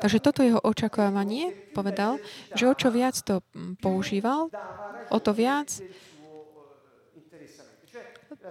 [0.01, 2.19] Takže toto jeho očakávanie povedal,
[2.53, 3.41] že o čo viac to
[3.79, 4.49] používal,
[5.09, 5.69] o to viac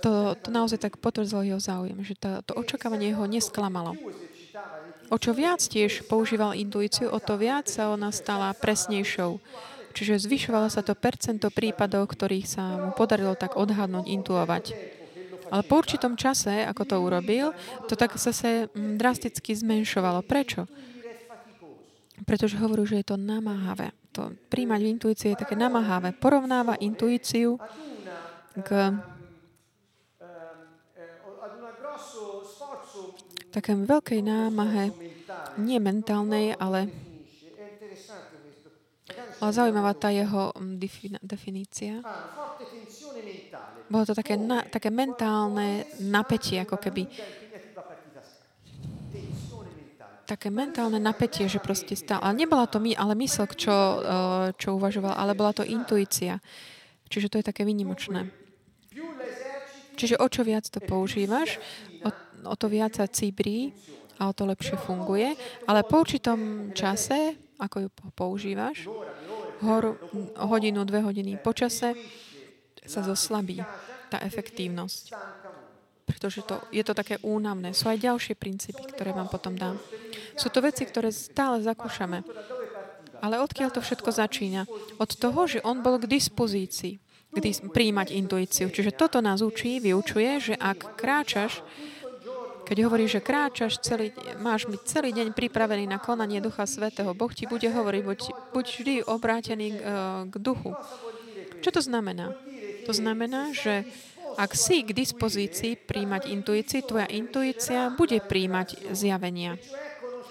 [0.00, 3.92] to, to naozaj tak potvrdzilo jeho záujem, že to, to očakávanie ho nesklamalo.
[5.12, 9.36] O čo viac tiež používal intuíciu, o to viac sa ona stala presnejšou.
[9.92, 14.64] Čiže zvyšovalo sa to percento prípadov, ktorých sa mu podarilo tak odhadnúť, intuovať.
[15.52, 17.52] Ale po určitom čase, ako to urobil,
[17.84, 20.24] to tak zase mm, drasticky zmenšovalo.
[20.24, 20.64] Prečo?
[22.22, 23.90] Pretože hovorí, že je to namáhavé.
[24.12, 26.12] To príjmať v intuícii je také namáhavé.
[26.14, 27.56] Porovnáva intuíciu
[28.60, 28.68] k
[33.52, 34.96] také veľkej námahe,
[35.60, 36.88] nie mentálnej, ale,
[39.44, 40.80] ale zaujímavá tá jeho mm,
[41.20, 42.00] definícia.
[43.92, 47.04] Bolo to také, na, také mentálne napätie, ako keby
[50.26, 52.22] také mentálne napätie, že proste stále.
[52.22, 56.38] Ale nebola to my, ale mysl, čo, eh, čo uvažoval, ale bola to intuícia.
[57.12, 58.32] Čiže to je také vynimočné.
[59.92, 61.60] Čiže o čo viac to používaš,
[62.00, 62.08] o,
[62.48, 63.76] o to viac sa cibrí
[64.16, 65.36] a o to lepšie funguje.
[65.68, 68.88] Ale po určitom čase, ako ju používaš,
[69.60, 70.00] hor,
[70.40, 71.92] hodinu, dve hodiny po čase,
[72.82, 73.62] sa zoslabí
[74.10, 75.14] tá efektívnosť.
[76.02, 77.72] Pretože to, je to také únavné.
[77.72, 79.78] Sú aj ďalšie princípy, ktoré vám potom dám.
[80.34, 82.26] Sú to veci, ktoré stále zakúšame.
[83.22, 84.66] Ale odkiaľ to všetko začína?
[84.98, 86.98] Od toho, že on bol k dispozícii,
[87.30, 88.66] kdy príjmať intuíciu.
[88.66, 91.62] Čiže toto nás učí, vyučuje, že ak kráčaš
[92.62, 97.28] keď hovorí, že kráčaš celý, máš byť celý deň pripravený na konanie Ducha Svetého, Boh
[97.28, 98.20] ti bude hovoriť, buď,
[98.54, 99.92] buď vždy obrátený k, eh,
[100.30, 100.72] k duchu.
[101.60, 102.32] Čo to znamená?
[102.88, 103.84] To znamená, že
[104.36, 109.58] ak si k dispozícii príjmať intuícii, tvoja intuícia bude príjmať zjavenia.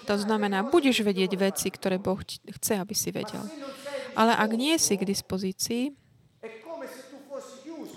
[0.09, 3.45] To znamená, budeš vedieť veci, ktoré Boh chce, aby si vedel.
[4.17, 5.95] Ale ak nie si k dispozícii,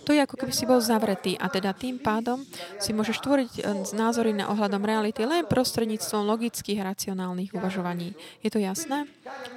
[0.05, 2.45] to je ako keby si bol zavretý a teda tým pádom
[2.77, 3.63] si môžeš tvoriť e,
[3.97, 8.13] názory na ohľadom reality len prostredníctvom logických, racionálnych uvažovaní.
[8.45, 9.09] Je to jasné?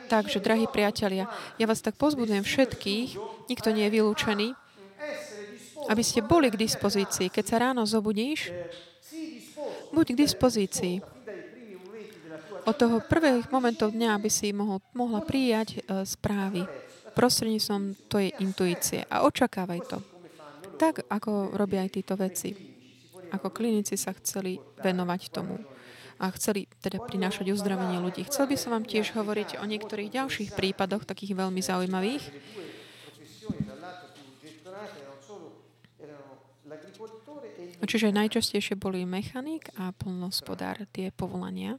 [0.07, 1.27] Takže, drahí priatelia,
[1.59, 3.19] ja vás tak pozbudujem všetkých,
[3.51, 4.47] nikto nie je vylúčený,
[5.87, 7.31] aby ste boli k dispozícii.
[7.31, 8.51] Keď sa ráno zobudíš,
[9.91, 10.95] buď k dispozícii.
[12.67, 16.67] Od toho prvých momentov dňa, aby si mohol, mohla prijať uh, správy
[17.15, 19.97] prostredníctvom tvojej intuície a očakávaj to.
[20.77, 22.53] Tak, ako robia aj títo veci.
[23.33, 25.57] Ako klinici sa chceli venovať tomu
[26.17, 28.25] a chceli teda prinášať uzdravenie ľudí.
[28.25, 32.23] Chcel by som vám tiež hovoriť o niektorých ďalších prípadoch, takých veľmi zaujímavých.
[37.77, 41.77] Čiže najčastejšie boli mechanik a plnospodár, tie povolania.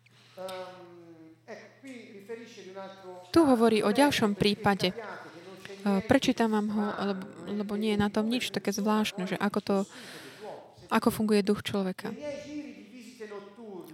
[3.34, 4.94] Tu hovorí o ďalšom prípade.
[4.94, 6.84] Eh, prečítam vám ho,
[7.14, 9.76] lebo, lebo nie je na tom nič také zvláštne, že ako to,
[10.90, 12.14] ako funguje duch človeka.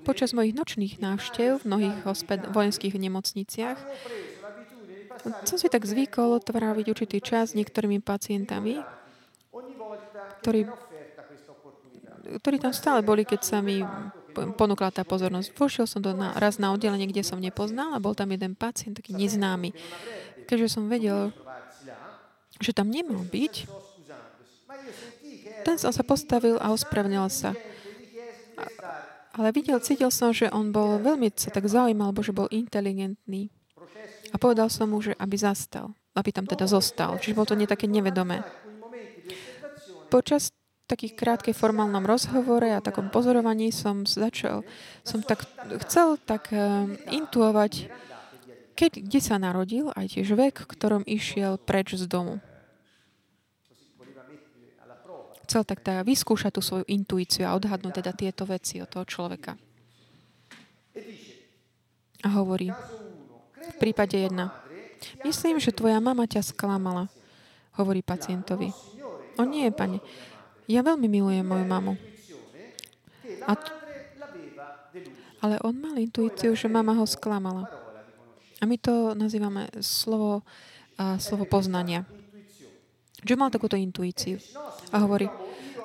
[0.04, 3.80] Počas mojich nočných návštev v mnohých hosped- vojenských nemocniciach
[5.48, 8.84] som si tak zvykol tráviť určitý čas s niektorými pacientami,
[10.44, 10.68] ktorí,
[12.40, 13.84] ktorí tam stále boli, keď sa mi
[14.34, 15.54] ponúkla tá pozornosť.
[15.54, 18.98] Vošiel som do na, raz na oddelenie, kde som nepoznal a bol tam jeden pacient,
[18.98, 19.70] taký neznámy.
[20.50, 21.30] Keďže som vedel,
[22.58, 23.54] že tam nemal byť,
[25.64, 27.56] ten som sa postavil a ospravnil sa.
[29.34, 33.50] Ale videl, cítil som, že on bol veľmi sa tak zaujímal, že bol inteligentný.
[34.30, 37.18] A povedal som mu, že aby zastal, aby tam teda zostal.
[37.18, 38.42] Čiže bolo to nie také nevedomé.
[40.10, 44.62] Počas takých krátkej formálnom rozhovore a takom pozorovaní som začal,
[45.00, 45.48] som tak
[45.88, 47.88] chcel tak uh, intuovať,
[48.76, 52.42] keď, kde sa narodil, aj tiež vek, ktorom išiel preč z domu.
[55.44, 59.60] Chcel tak teda vyskúšať tú svoju intuíciu a odhadnúť teda tieto veci od toho človeka.
[62.24, 62.72] A hovorí,
[63.60, 64.56] v prípade jedna,
[65.20, 67.12] myslím, že tvoja mama ťa sklamala,
[67.76, 68.72] hovorí pacientovi.
[69.36, 70.00] O nie, pane,
[70.68, 71.94] ja veľmi milujem moju mamu.
[73.44, 73.72] A t-
[75.44, 77.68] ale on mal intuíciu, že mama ho sklamala.
[78.60, 80.40] A my to nazývame slovo,
[80.96, 82.08] uh, slovo poznania.
[83.20, 84.40] Že mal takúto intuíciu.
[84.88, 85.28] A hovorí,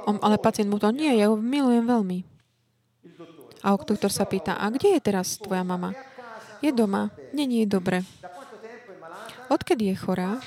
[0.08, 2.24] on, ale pacient mu to, nie, ja ho milujem veľmi.
[3.60, 5.92] A doktor sa pýta, a kde je teraz tvoja mama?
[6.64, 7.12] Je doma.
[7.36, 8.08] Není je dobre.
[9.52, 10.40] Odkedy je chorá?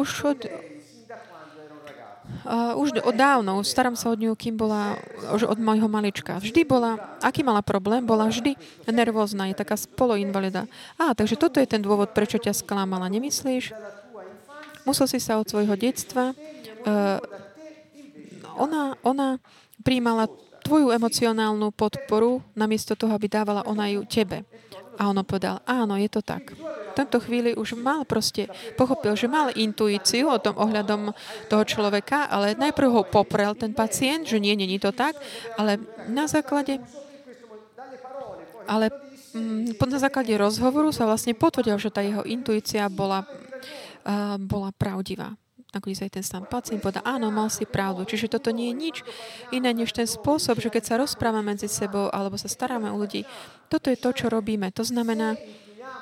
[0.00, 0.40] Už od,
[2.40, 4.96] Uh, už od dávno, starám sa od ňu, kým bola,
[5.36, 6.40] už od môjho malička.
[6.40, 8.56] Vždy bola, aký mala problém, bola vždy
[8.88, 10.64] nervózna, je taká spoloinvalida.
[10.96, 13.76] Á, takže toto je ten dôvod, prečo ťa sklamala, nemyslíš?
[14.88, 16.32] Musel si sa od svojho detstva.
[16.88, 17.20] Uh,
[18.56, 19.36] ona, ona
[19.84, 20.28] príjmala
[20.64, 24.44] tvoju emocionálnu podporu, namiesto toho, aby dávala ona ju tebe.
[25.00, 26.52] A ono povedal, áno, je to tak.
[26.52, 31.16] V tomto chvíli už mal proste, pochopil, že mal intuíciu o tom ohľadom
[31.48, 35.16] toho človeka, ale najprv ho poprel ten pacient, že nie, nie, to tak,
[35.56, 35.80] ale
[36.12, 36.76] na základe
[38.70, 38.86] ale
[39.34, 43.26] mm, na základe rozhovoru sa vlastne potvrdil, že tá jeho intuícia bola,
[44.06, 45.34] uh, bola pravdivá
[45.70, 48.02] nakoniec aj ten sám pacient povedal, áno, mal si pravdu.
[48.06, 48.96] Čiže toto nie je nič
[49.54, 53.22] iné než ten spôsob, že keď sa rozprávame medzi sebou alebo sa staráme o ľudí,
[53.70, 54.70] toto je to, čo robíme.
[54.74, 55.38] To znamená,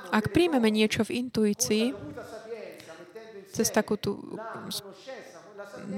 [0.09, 1.93] ak príjmeme niečo v intuícii,
[3.53, 4.21] cez takú tú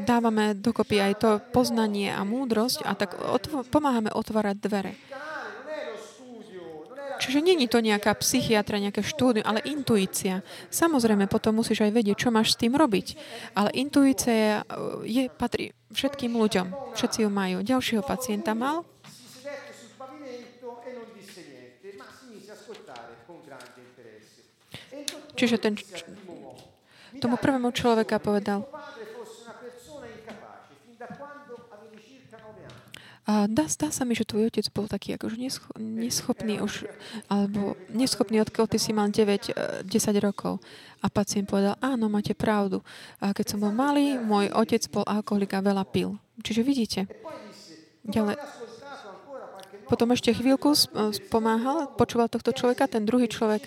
[0.07, 4.93] dávame dokopy aj to poznanie a múdrosť a tak otvo- pomáhame otvárať dvere.
[7.21, 10.41] Čiže není to nejaká psychiatra, nejaké štúdium, ale intuícia.
[10.73, 13.21] Samozrejme, potom musíš aj vedieť, čo máš s tým robiť.
[13.53, 14.64] Ale intuícia
[15.05, 16.97] je, patrí všetkým ľuďom.
[16.97, 17.61] Všetci ju majú.
[17.61, 18.89] Ďalšieho pacienta mal.
[25.41, 25.73] Čiže ten,
[27.16, 28.68] tomu prvému človeka povedal,
[33.31, 36.91] A dá, dá sa mi, že tvoj otec bol taký akože nescho, neschopný už,
[37.31, 40.59] alebo neschopný, odkiaľ ty si mal 9, 10 e, rokov.
[40.99, 42.83] A pacient povedal, áno, máte pravdu.
[43.22, 46.18] A keď som bol malý, môj otec bol alkoholik a veľa pil.
[46.43, 47.01] Čiže vidíte.
[48.03, 48.35] Ďalej.
[49.87, 53.62] Potom ešte chvíľku e, pomáhal, počúval tohto človeka, ten druhý človek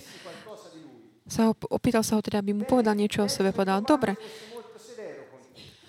[1.23, 3.55] sa ho, opýtal sa ho teda, aby mu povedal niečo o sebe.
[3.55, 4.19] Povedal, dobre,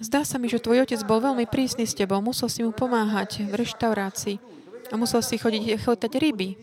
[0.03, 2.18] Zdá sa mi, že tvoj otec bol veľmi prísny s tebou.
[2.18, 4.36] Musel si mu pomáhať v reštaurácii.
[4.90, 6.59] A musel si chodiť chotať ryby.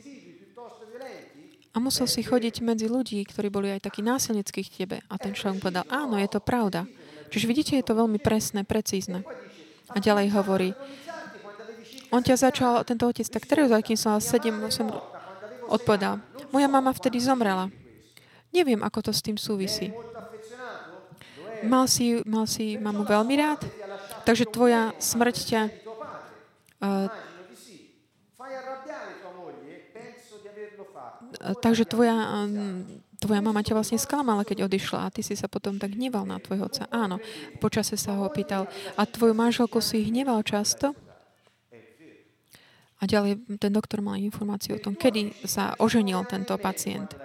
[1.71, 4.97] A musel si chodiť medzi ľudí, ktorí boli aj takí násilnickí k tebe.
[5.07, 6.83] A ten človek povedal, áno, je to pravda.
[7.31, 9.23] Čiže vidíte, je to veľmi presné, precízne.
[9.87, 10.75] A ďalej hovorí,
[12.11, 14.91] on ťa začal, tento otec, tak teraz, akým som mal 7-8
[15.71, 16.19] odpovedal.
[16.51, 17.71] Moja mama vtedy zomrela.
[18.51, 19.95] Neviem, ako to s tým súvisí.
[21.61, 23.61] Mal si, mal si mamu veľmi rád,
[24.25, 25.61] takže tvoja smrť ťa
[26.81, 27.07] uh,
[31.61, 32.45] takže tvoja,
[33.17, 36.37] tvoja mama ťa vlastne sklamala, keď odišla a ty si sa potom tak hneval na
[36.37, 36.85] tvojho otca.
[36.91, 37.17] Áno,
[37.57, 38.69] počase sa ho opýtal.
[38.97, 40.93] A tvoju manželku si hneval často?
[43.01, 47.17] A ďalej ten doktor mal informáciu o tom, kedy sa oženil tento pacient.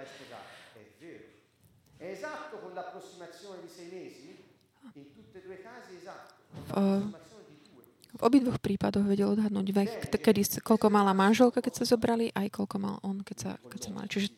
[8.17, 12.75] V obidvoch prípadoch vedel odhadnúť vek, kedy, koľko mala manželka, keď sa zobrali, aj koľko
[12.81, 14.09] mal on, keď sa, keď sa mali.
[14.09, 14.33] Čiže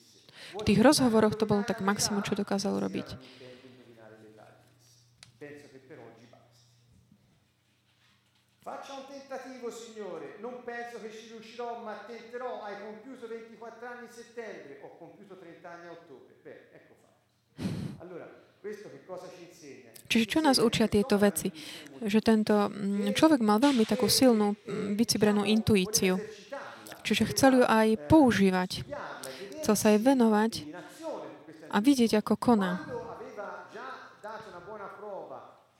[0.59, 3.07] v tých rozhovoroch to bolo tak maximum, čo dokázal robiť.
[8.69, 10.37] Faccia un tentativo, Signore.
[10.45, 12.61] Non penso che ci riuscirò, ma tenterò.
[12.61, 16.37] Hai compiuto 24 anni a settembre, ho compiuto 30 anni a ottobre.
[16.43, 17.25] Beh, ecco fatto.
[17.97, 18.29] Allora,
[20.09, 21.53] Čiže čo nás učia tieto veci?
[22.01, 26.17] Že tento mm, človek mal veľmi takú silnú, mm, vycibrenú intuíciu.
[27.05, 28.83] Čiže chcel ju aj používať.
[29.61, 30.65] Chcel sa jej venovať
[31.69, 32.81] a vidieť, ako koná.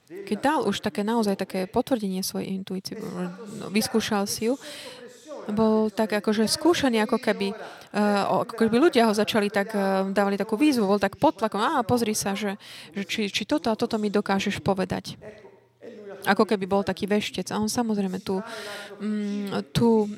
[0.10, 4.58] Keď dal už také naozaj také potvrdenie svojej intuície, no, vyskúšal si ju,
[5.52, 10.38] bol tak akože skúšaný, ako keby, uh, ako keby ľudia ho začali tak, uh, dávali
[10.38, 12.56] takú výzvu, bol tak pod tlakom, a pozri sa, že,
[12.94, 15.18] že či, či toto a toto mi dokážeš povedať.
[16.28, 17.48] Ako keby bol taký veštec.
[17.56, 18.44] A on samozrejme tu,
[19.00, 20.10] um, tu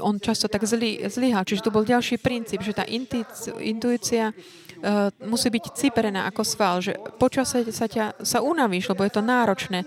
[0.00, 1.44] on často tak zly, zlyhal.
[1.44, 2.88] Čiže tu bol ďalší princíp, že tá
[3.60, 9.12] intuícia uh, musí byť ciperená ako sval, že počase sa, ťa, sa unavíš, lebo je
[9.12, 9.84] to náročné.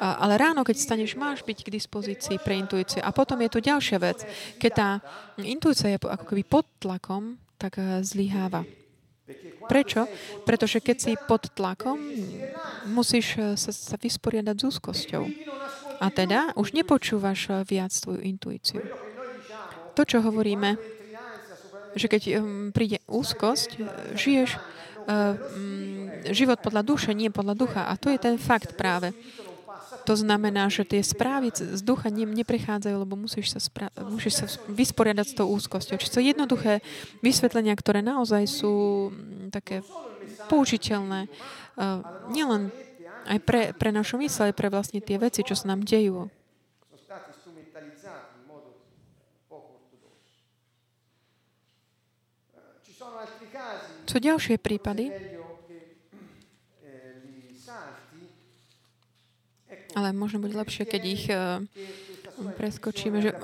[0.00, 3.04] Ale ráno, keď staneš, máš byť k dispozícii pre intuíciu.
[3.04, 4.24] A potom je tu ďalšia vec.
[4.56, 4.88] Keď tá
[5.44, 8.64] intuícia je ako keby pod tlakom, tak eh, zlyháva.
[9.68, 10.08] Prečo?
[10.48, 12.00] Pretože keď si pod tlakom,
[12.88, 15.24] musíš eh, sa, sa vysporiadať s úzkosťou.
[16.00, 18.80] A teda už nepočúvaš eh, viac tvoju intuíciu.
[20.00, 20.80] To, čo hovoríme,
[21.92, 22.22] že keď
[22.70, 23.82] príde úzkosť,
[24.14, 24.54] žiješ
[25.10, 27.82] um, život podľa duše, nie podľa ducha.
[27.90, 29.10] A to je ten fakt práve.
[30.10, 34.46] To znamená, že tie správy z ducha ne, neprichádzajú, lebo musíš sa, spra- musíš sa
[34.66, 36.02] vysporiadať s tou úzkosťou.
[36.02, 36.82] Čiže to jednoduché
[37.22, 39.86] vysvetlenia, ktoré naozaj sú mm, také
[40.50, 41.30] použiteľné.
[41.78, 42.02] Uh,
[42.34, 42.74] nielen
[43.22, 46.26] aj pre, pre našu mysle, aj pre vlastne tie veci, čo sa nám dejú.
[54.10, 55.38] Sú ďalšie prípady,
[59.96, 61.62] ale možno bude lepšie, keď ich uh,
[62.56, 63.36] preskočíme, že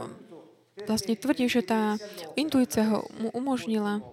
[0.84, 1.96] vlastne tvrdí, že tá
[2.36, 4.04] intuícia ho mu umožnila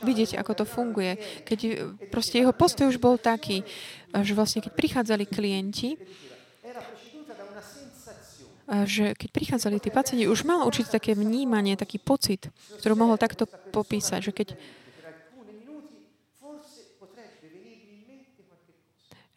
[0.00, 1.18] vidieť, ako to funguje.
[1.44, 1.58] Keď
[2.08, 3.66] proste jeho postoj už bol taký,
[4.14, 5.98] že vlastne keď prichádzali klienti,
[8.86, 13.50] že keď prichádzali tí pacienti, už mal určite také vnímanie, taký pocit, ktorý mohol takto
[13.74, 14.48] popísať, že keď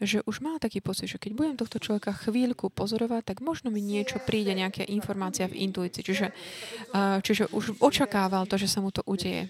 [0.04, 3.80] že už mal taký pocit, že keď budem tohto človeka chvíľku pozorovať, tak možno mi
[3.80, 6.04] niečo príde, nejaká informácia v intuícii.
[6.04, 6.28] Čiže,
[7.24, 9.50] čiže už očakával to, že sa mu to udeje.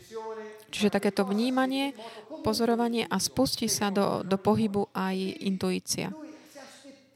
[0.73, 1.93] Čiže takéto vnímanie,
[2.41, 6.09] pozorovanie a spustí sa do, do pohybu aj intuícia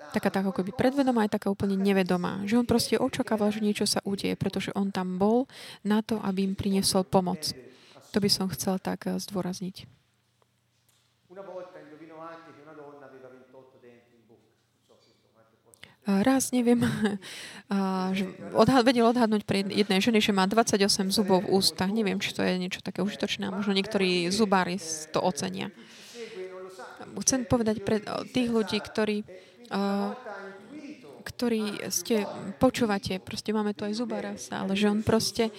[0.07, 2.41] taká tak ako by predvedomá, aj taká úplne nevedomá.
[2.47, 5.45] Že on proste očakával, že niečo sa udeje, pretože on tam bol
[5.83, 7.53] na to, aby im priniesol pomoc.
[8.15, 9.96] To by som chcel tak eh, zdôrazniť.
[16.07, 16.79] Raz, neviem,
[18.63, 21.91] odhad, vedel odhadnúť pre jednej ženy, že má 28 zubov v ústach.
[21.91, 23.51] Neviem, či to je niečo také užitočné.
[23.51, 24.79] Možno niektorí zubári
[25.11, 25.67] to ocenia.
[27.19, 27.99] Chcem povedať pre
[28.31, 29.27] tých ľudí, ktorí
[31.27, 32.23] ktorí ste
[32.55, 35.51] počúvate, proste máme tu aj zubára ale že on proste,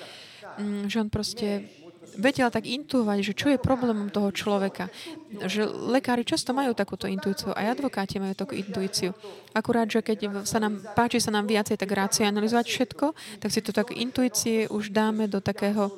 [0.57, 1.69] mm, že on proste
[2.17, 4.89] vedel tak intuovať, že čo je problémom toho človeka.
[5.35, 9.13] Že lekári často majú takúto intuíciu, aj advokáti majú takú intuíciu.
[9.53, 13.07] Akurát, že keď sa nám páči sa nám viacej tak racionalizovať všetko,
[13.43, 15.93] tak si to tak intuície už dáme do takého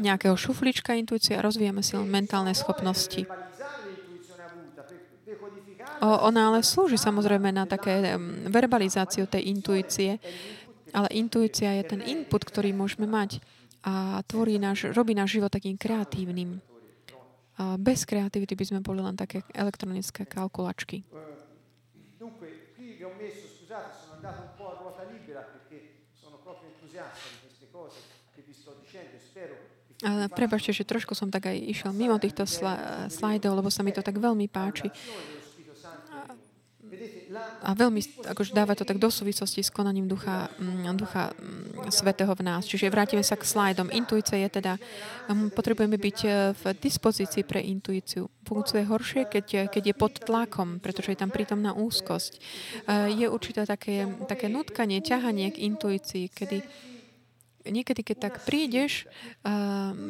[0.00, 3.28] nejakého šuflička intuície a rozvíjame si len mentálne schopnosti.
[6.02, 8.18] Ona ale slúži samozrejme na také
[8.50, 10.18] verbalizáciu tej intuície,
[10.90, 13.38] ale intuícia je ten input, ktorý môžeme mať
[13.82, 16.62] a tvorí náš, robí náš život takým kreatívnym.
[17.58, 21.02] A bez kreativity by sme boli len také elektronické kalkulačky.
[30.02, 32.42] Ale prepačte, že trošku som tak aj išiel mimo týchto
[33.06, 34.90] slajdov, lebo sa mi to tak veľmi páči
[37.62, 42.32] a veľmi akože dáva to tak do súvislosti s konaním ducha, mm, ducha mm, svetého
[42.34, 42.66] v nás.
[42.68, 43.92] Čiže vrátime sa k slajdom.
[43.94, 44.76] Intuícia je teda,
[45.30, 48.28] mm, potrebujeme byť e, v dispozícii pre intuíciu.
[48.42, 52.32] Funguje horšie, keď, keď je pod tlakom, pretože je tam prítomná úzkosť.
[52.36, 52.40] E,
[53.14, 56.60] je určité také, také nutkanie, ťahanie k intuícii, kedy
[57.62, 59.06] niekedy, keď tak prídeš,
[59.46, 59.54] e,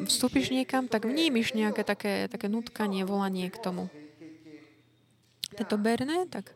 [0.09, 3.93] vstúpiš niekam, tak vnímiš nejaké také, také nutkanie, volanie k tomu.
[5.53, 6.49] Tento Berné, tak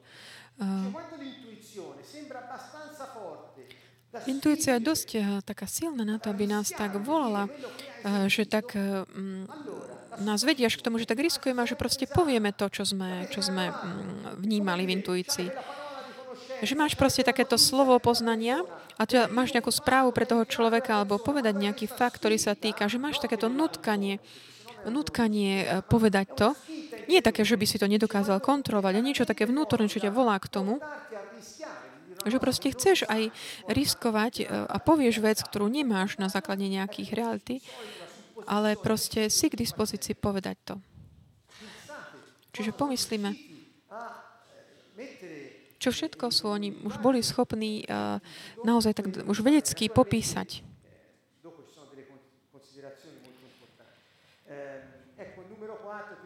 [4.25, 5.07] Intuícia je dosť
[5.45, 9.05] taká silná na to, aby nás tak volala, uh, že tak uh,
[10.17, 13.45] nás vediaš k tomu, že tak riskujeme a že proste povieme to, čo sme, čo
[13.45, 13.75] sme um,
[14.41, 15.49] vnímali v intuícii.
[16.65, 18.65] Že máš proste takéto slovo poznania
[18.97, 22.89] a teda máš nejakú správu pre toho človeka alebo povedať nejaký fakt, ktorý sa týka,
[22.89, 24.17] že máš takéto nutkanie,
[24.89, 26.47] nutkanie povedať to,
[27.07, 30.35] nie také, že by si to nedokázal kontrolovať, a niečo také vnútorné, čo ťa volá
[30.37, 30.83] k tomu,
[32.27, 33.31] že proste chceš aj
[33.71, 37.55] riskovať e, a povieš vec, ktorú nemáš na základe nejakých reality,
[38.43, 40.75] ale proste si k dispozícii povedať to.
[42.51, 43.31] Čiže pomyslíme,
[45.77, 48.17] čo všetko sú oni už boli schopní uh,
[48.65, 50.66] naozaj tak už vedecky popísať.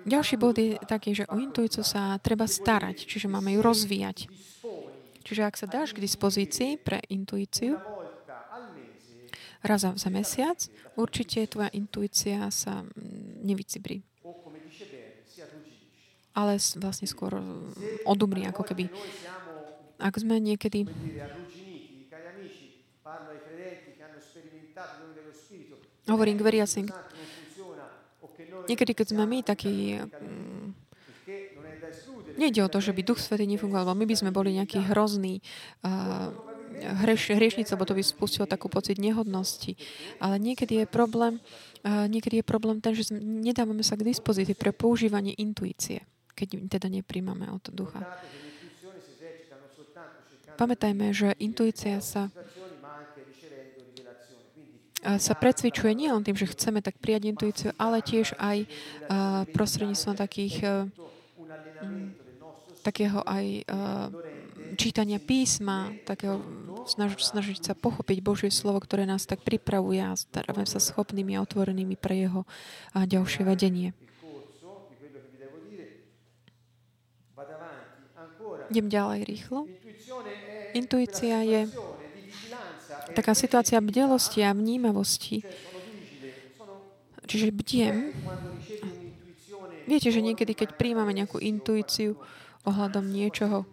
[0.06, 4.18] Ďalší bod je taký, že o intuíciu sa treba starať, čiže máme ju rozvíjať.
[5.22, 7.78] Čiže ak sa dáš k dispozícii pre intuíciu
[9.62, 10.58] raz za mesiac,
[10.98, 14.02] určite tvoja intuícia sa mm, nevycibrí.
[16.32, 17.38] Ale vlastne skôr
[18.08, 18.90] odumrí, ako keby.
[20.02, 20.88] Ak sme niekedy
[26.10, 26.86] hovorím k veriacim,
[28.70, 30.00] Niekedy, keď sme my takí...
[30.00, 30.74] Mm,
[32.40, 35.44] nejde o to, že by Duch Svetý nefungoval, my by sme boli nejakí hrozní
[35.84, 36.32] uh,
[37.04, 39.76] hreš, hriešnice, lebo to by spustilo takú pocit nehodnosti.
[40.18, 41.44] Ale niekedy je problém,
[41.84, 46.88] uh, niekedy je problém ten, že nedávame sa k dispozícii pre používanie intuície, keď teda
[46.90, 48.02] nepríjmame od ducha.
[50.56, 52.30] Pamätajme, že intuícia sa
[55.02, 58.70] sa precvičuje nie len tým, že chceme tak prijať intuíciu, ale tiež aj
[59.50, 60.56] prostredníctvom takých
[62.86, 63.66] takého aj
[64.78, 66.42] čítania písma, takého
[66.88, 71.44] snaž, snažiť sa pochopiť Božie slovo, ktoré nás tak pripravuje a starávame sa schopnými a
[71.44, 72.42] otvorenými pre jeho
[72.96, 73.94] ďalšie vedenie.
[78.72, 79.68] Idem ďalej rýchlo.
[80.72, 81.68] Intuícia je
[83.12, 85.44] taká situácia bdelosti a vnímavosti.
[87.28, 88.12] Čiže bdiem.
[89.88, 92.16] Viete, že niekedy, keď príjmame nejakú intuíciu
[92.64, 93.68] ohľadom niečoho,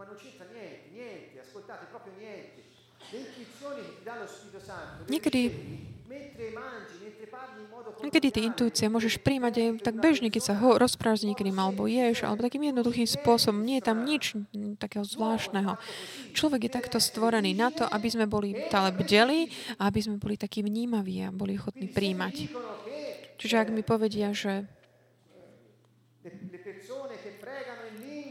[5.09, 5.41] Niekedy
[7.99, 11.91] Niekedy tie intuície môžeš príjmať aj tak bežne, keď sa ho rozprávaš s niekým alebo
[11.91, 13.67] ješ, alebo takým jednoduchým spôsobom.
[13.67, 14.39] Nie je tam nič
[14.79, 15.75] takého zvláštneho.
[16.31, 19.51] Človek je takto stvorený na to, aby sme boli stále bdeli
[19.83, 22.55] a aby sme boli takí vnímaví a boli ochotní príjmať.
[23.39, 24.67] Čiže ak mi povedia, že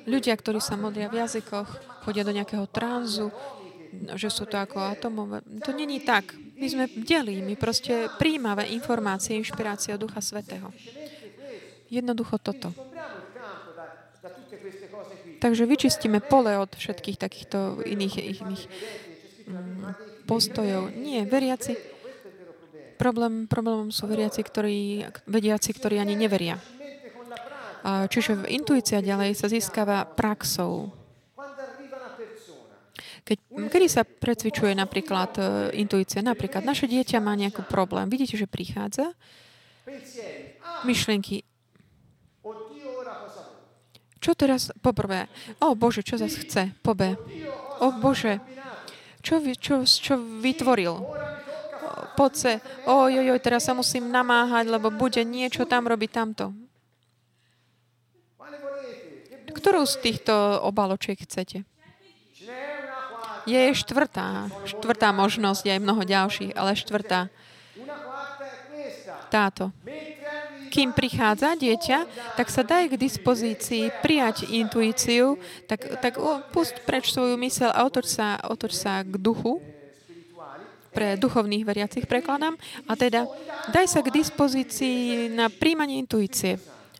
[0.07, 3.31] ľudia, ktorí sa modlia v jazykoch, chodia do nejakého tranzu,
[4.15, 5.43] že sú to ako atomové.
[5.63, 6.46] To není tak.
[6.57, 10.73] My sme bdeli, my proste príjmame informácie, inšpirácie od Ducha Svetého.
[11.87, 12.73] Jednoducho toto.
[15.37, 18.63] Takže vyčistíme pole od všetkých takýchto iných, iných
[19.45, 19.81] mm,
[20.25, 20.89] postojov.
[20.97, 21.77] Nie, veriaci,
[22.97, 26.57] problém, problémom sú veriaci, ktorí, vediaci, ktorí ani neveria.
[27.85, 30.91] Čiže intuícia ďalej sa získava praxou.
[33.27, 36.23] Keď, kedy sa precvičuje napríklad uh, intuícia?
[36.23, 38.07] Napríklad naše dieťa má nejaký problém.
[38.07, 39.11] Vidíte, že prichádza?
[40.87, 41.43] Myšlienky.
[44.23, 44.71] Čo teraz?
[44.79, 45.27] Poprvé.
[45.59, 46.63] O Bože, čo zase chce?
[46.79, 46.95] Po.
[47.83, 48.39] O Bože,
[49.19, 51.03] čo, čo, čo vytvoril?
[52.15, 52.57] Po C.
[52.87, 56.55] Ojojoj, teraz sa musím namáhať, lebo bude niečo tam robiť tamto.
[59.51, 61.67] Ktorú z týchto obaločiek chcete?
[63.47, 64.51] Je štvrtá.
[64.67, 67.31] Štvrtá možnosť, je aj mnoho ďalších, ale štvrtá.
[69.31, 69.71] Táto.
[70.67, 71.97] Kým prichádza dieťa,
[72.35, 76.19] tak sa daj k dispozícii prijať intuíciu, tak, tak
[76.51, 79.63] pust preč svoju mysel a otoč sa, otoč sa k duchu,
[80.91, 82.57] pre duchovných veriacich prekladám,
[82.89, 83.29] a teda
[83.69, 86.57] daj sa k dispozícii na príjmanie intuície.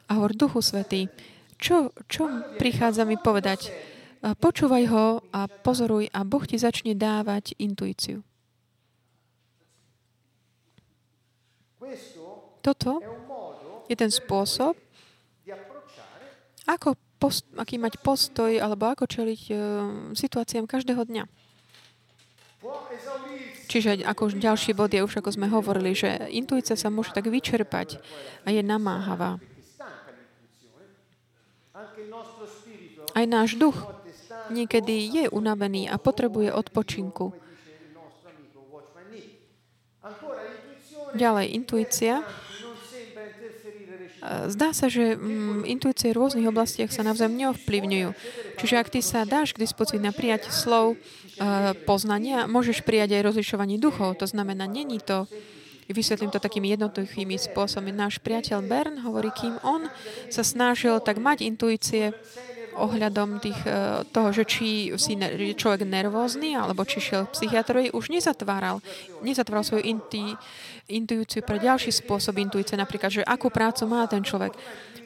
[0.08, 1.12] A hovor, Duchu Svetý,
[1.58, 2.30] čo, čo
[2.62, 3.74] prichádza mi povedať?
[4.22, 8.26] Počúvaj ho a pozoruj a Boh ti začne dávať intuíciu.
[12.66, 13.00] Toto
[13.88, 14.76] je ten spôsob,
[16.68, 19.60] ako post, aký mať postoj alebo ako čeliť uh,
[20.12, 21.24] situáciám každého dňa.
[23.68, 27.32] Čiže ako už ďalší bod je už, ako sme hovorili, že intuícia sa môže tak
[27.32, 28.04] vyčerpať
[28.44, 29.40] a je namáhavá.
[33.16, 33.97] Aj náš duch
[34.52, 37.34] niekedy je unavený a potrebuje odpočinku.
[41.16, 42.22] Ďalej, intuícia.
[44.28, 48.10] Zdá sa, že mm, intuície v rôznych oblastiach sa navzájom neovplyvňujú.
[48.60, 53.34] Čiže ak ty sa dáš k dispozícii na prijať slov uh, poznania, môžeš prijať aj
[53.34, 54.20] rozlišovanie duchov.
[54.20, 55.30] To znamená, není to
[55.88, 57.96] Vysvetlím to takými jednoduchými spôsobmi.
[57.96, 59.88] Náš priateľ Bern hovorí, kým on
[60.28, 62.12] sa snažil tak mať intuície
[62.78, 67.90] ohľadom tých, e, toho, že či si je človek nervózny, alebo či šiel k psychiatrovi,
[67.92, 68.80] už nezatváral,
[69.26, 70.38] nezatváral svoju inti,
[70.86, 74.54] intuíciu pre ďalší spôsob intuície, napríklad, že akú prácu má ten človek.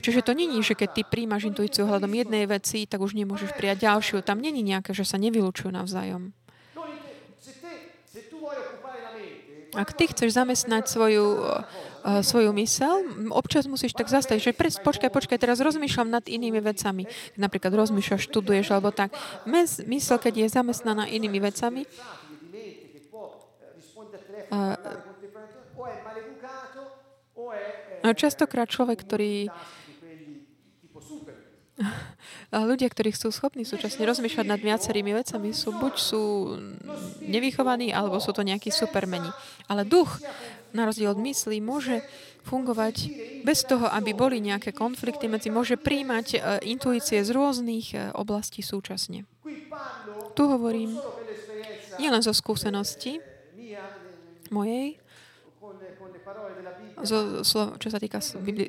[0.02, 3.86] Čiže to není, že keď ty príjmaš intuíciu ohľadom jednej veci, tak už nemôžeš prijať
[3.86, 4.26] ďalšiu.
[4.26, 6.34] Tam není nejaké, že sa nevylučujú navzájom.
[9.72, 11.48] Ak ty chceš zamestnať svoju
[12.02, 17.06] svoju mysel, občas musíš tak zastaviť, že pres, počkaj, počkaj, teraz rozmýšľam nad inými vecami.
[17.38, 19.14] Napríklad rozmýšľaš, študuješ alebo tak.
[19.46, 21.86] Mes, mysel, keď je zamestnaná inými vecami,
[24.50, 24.76] uh,
[28.18, 29.48] častokrát človek, ktorý
[32.72, 36.24] ľudia, ktorí sú schopní súčasne rozmýšľať nad viacerými vecami, sú buď sú
[37.24, 39.30] nevychovaní, alebo sú to nejakí supermeni.
[39.66, 40.20] Ale duch
[40.72, 42.04] na rozdiel od mysli, môže
[42.48, 42.96] fungovať
[43.46, 48.66] bez toho, aby boli nejaké konflikty medzi, môže príjmať uh, intuície z rôznych uh, oblastí
[48.66, 49.30] súčasne.
[50.32, 50.96] Tu hovorím
[52.00, 53.20] Nie len zo skúsenosti
[54.52, 55.00] mojej,
[57.02, 58.22] zo, čo sa týka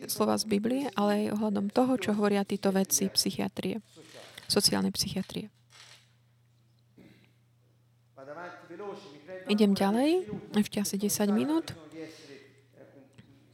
[0.09, 3.83] slova z Biblie, ale aj ohľadom toho, čo hovoria títo vedci psychiatrie,
[4.49, 5.53] sociálnej psychiatrie.
[9.51, 11.75] Idem ďalej, ešte asi 10 minút.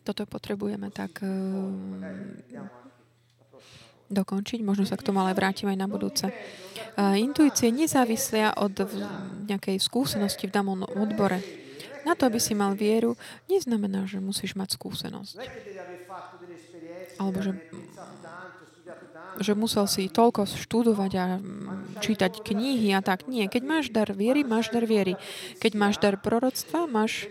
[0.09, 1.29] Toto potrebujeme tak uh,
[4.09, 4.65] dokončiť.
[4.65, 6.33] Možno sa k tomu ale vrátim aj na budúce.
[6.97, 8.89] Uh, intuície nezávisia od
[9.45, 11.45] nejakej skúsenosti v danom odbore.
[12.09, 13.21] Na to, aby si mal vieru,
[13.53, 15.37] neznamená, že musíš mať skúsenosť.
[17.21, 17.53] Alebo že
[19.39, 23.31] že musel si toľko študovať a mm, čítať knihy a tak.
[23.31, 23.47] Nie.
[23.47, 25.15] Keď máš dar viery, máš dar viery.
[25.63, 27.31] Keď máš dar proroctva, máš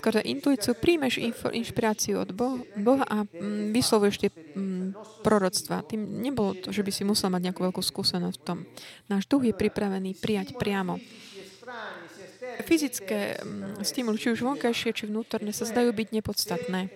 [0.00, 1.20] skôr intuíciu, príjmeš
[1.52, 2.32] inšpiráciu od
[2.80, 5.84] Boha a mm, vyslovuješ tie mm, proroctva.
[5.84, 8.58] Tým nebolo to, že by si musel mať nejakú veľkú skúsenosť v tom.
[9.12, 10.96] Náš duch je pripravený prijať priamo.
[12.64, 13.36] Fyzické
[13.84, 16.88] stimuly, či už vonkajšie, či vnútorné, sa zdajú byť nepodstatné.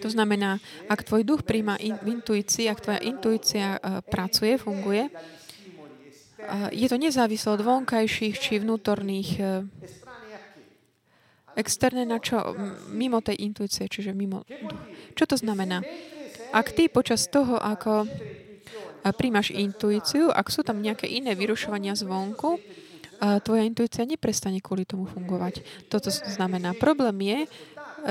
[0.00, 6.68] To znamená, ak tvoj duch príjma v intuícii, ak tvoja intuícia uh, pracuje, funguje, uh,
[6.70, 9.64] je to nezávislé od vonkajších či vnútorných uh,
[11.56, 12.54] externé na čo?
[12.92, 14.44] Mimo tej intuície, čiže mimo.
[15.16, 15.82] Čo to znamená?
[16.52, 18.06] Ak ty počas toho, ako
[19.16, 22.58] príjmaš intuíciu, ak sú tam nejaké iné vyrušovania zvonku,
[23.16, 25.64] tvoja intuícia neprestane kvôli tomu fungovať.
[25.88, 27.38] Toto znamená, problém je,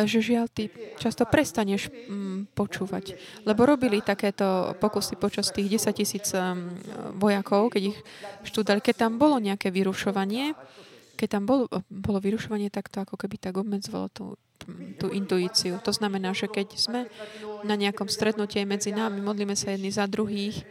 [0.03, 0.67] že žiaľ, ty
[0.99, 3.15] často prestaneš mm, počúvať.
[3.47, 6.27] Lebo robili takéto pokusy počas tých 10 tisíc
[7.15, 7.97] vojakov, keď ich
[8.43, 10.57] štúdali, keď tam bolo nejaké vyrušovanie,
[11.15, 14.25] keď tam bolo, bolo vyrušovanie, tak to ako keby tak obmedzovalo tú,
[14.99, 15.79] tú intuíciu.
[15.81, 17.07] To znamená, že keď sme
[17.63, 20.61] na nejakom stretnutí medzi nami, modlíme sa jedni za druhých,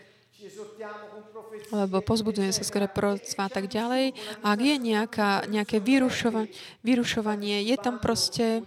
[1.72, 4.12] lebo pozbudzuje sa skôr proroctva a tak ďalej.
[4.44, 6.46] Ak je nejaká, nejaké vyrušova,
[6.84, 8.62] vyrušovanie, je tam proste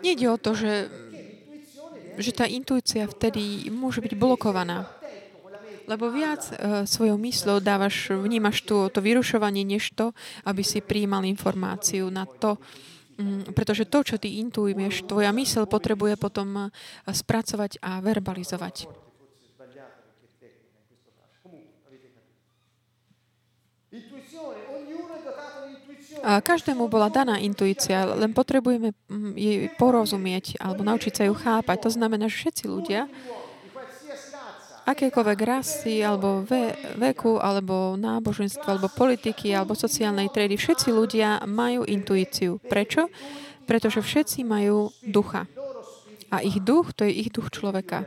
[0.00, 0.88] Nejde o to, že,
[2.16, 4.88] že tá intuícia vtedy môže byť blokovaná.
[5.90, 10.14] Lebo viac uh, svojou mysľou dávaš, vnímaš tu, to vyrušovanie, než to,
[10.46, 12.54] aby si prijímal informáciu na to,
[13.18, 18.86] um, pretože to, čo ty intuuješ, tvoja mysl potrebuje potom uh, spracovať a verbalizovať.
[26.20, 31.76] A každému bola daná intuícia, len potrebujeme mm, jej porozumieť alebo naučiť sa ju chápať.
[31.82, 33.08] To znamená, že všetci ľudia,
[34.90, 41.86] akékoľvek rasy, alebo ve, veku, alebo náboženstvo, alebo politiky, alebo sociálnej triedy, všetci ľudia majú
[41.86, 42.58] intuíciu.
[42.66, 43.06] Prečo?
[43.64, 45.46] Pretože všetci majú ducha.
[46.30, 48.06] A ich duch, to je ich duch človeka.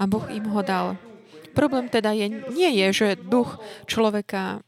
[0.00, 0.96] A Boh im ho dal.
[1.52, 4.64] Problém teda je, nie je, že duch človeka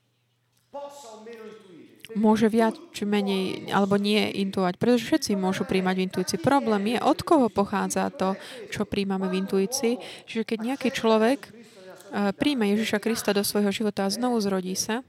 [2.15, 6.39] môže viac či menej alebo nie intuovať, pretože všetci môžu príjmať v intuícii.
[6.41, 8.37] Problém je, od koho pochádza to,
[8.69, 9.99] čo príjmame v intuícii.
[10.29, 15.01] Čiže keď nejaký človek uh, príjme Ježiša Krista do svojho života a znovu zrodí sa
[15.01, 15.07] uh,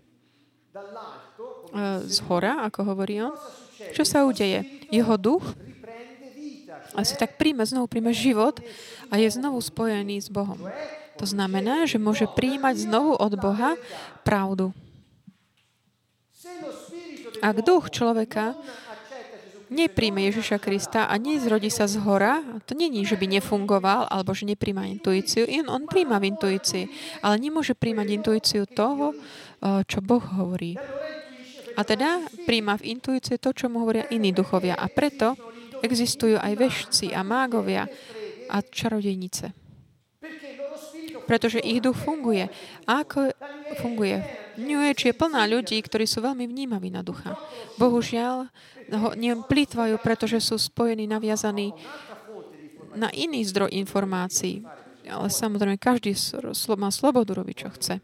[2.03, 3.33] z hora, ako hovorí on,
[3.91, 4.63] čo sa udeje?
[4.87, 5.43] Jeho duch
[6.93, 8.61] asi tak príjme, znovu príjme život
[9.09, 10.61] a je znovu spojený s Bohom.
[11.17, 13.77] To znamená, že môže príjmať znovu od Boha
[14.25, 14.73] pravdu.
[17.43, 18.55] Ak duch človeka
[19.67, 24.47] nepríjme Ježiša Krista a nezrodí sa z hora, to není, že by nefungoval alebo že
[24.47, 25.43] nepríjma intuíciu.
[25.65, 26.85] On, on príjma v intuícii,
[27.19, 29.11] ale nemôže príjmať intuíciu toho,
[29.89, 30.79] čo Boh hovorí.
[31.73, 34.77] A teda príjma v intuícii to, čo mu hovoria iní duchovia.
[34.77, 35.33] A preto
[35.81, 37.89] existujú aj vešci a mágovia
[38.53, 39.62] a čarodejnice.
[41.23, 42.51] Pretože ich duch funguje.
[42.83, 43.31] A ako
[43.79, 44.23] funguje?
[44.59, 47.33] New Age je plná ľudí, ktorí sú veľmi vnímaví na ducha.
[47.79, 48.51] Bohužiaľ,
[48.91, 49.09] ho
[49.47, 51.73] plýtvajú, pretože sú spojení, naviazaní
[52.93, 54.61] na iný zdroj informácií.
[55.03, 56.15] Ale samozrejme, každý
[56.79, 57.95] má slobodu robiť, čo chce.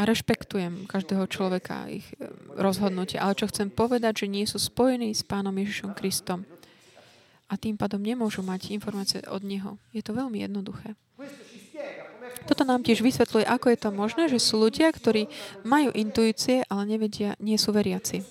[0.00, 3.20] A rešpektujem každého človeka, ich e, rozhodnutie.
[3.20, 6.48] Ale čo chcem povedať, že nie sú spojení s Pánom Ježišom Kristom.
[7.48, 9.76] A tým pádom nemôžu mať informácie od Neho.
[9.92, 10.96] Je to veľmi jednoduché.
[12.48, 15.30] Toto nám tiež vysvetľuje, ako je to možné, že sú ľudia, ktorí
[15.62, 18.24] majú intuície, ale nevedia, nie sú veriaci.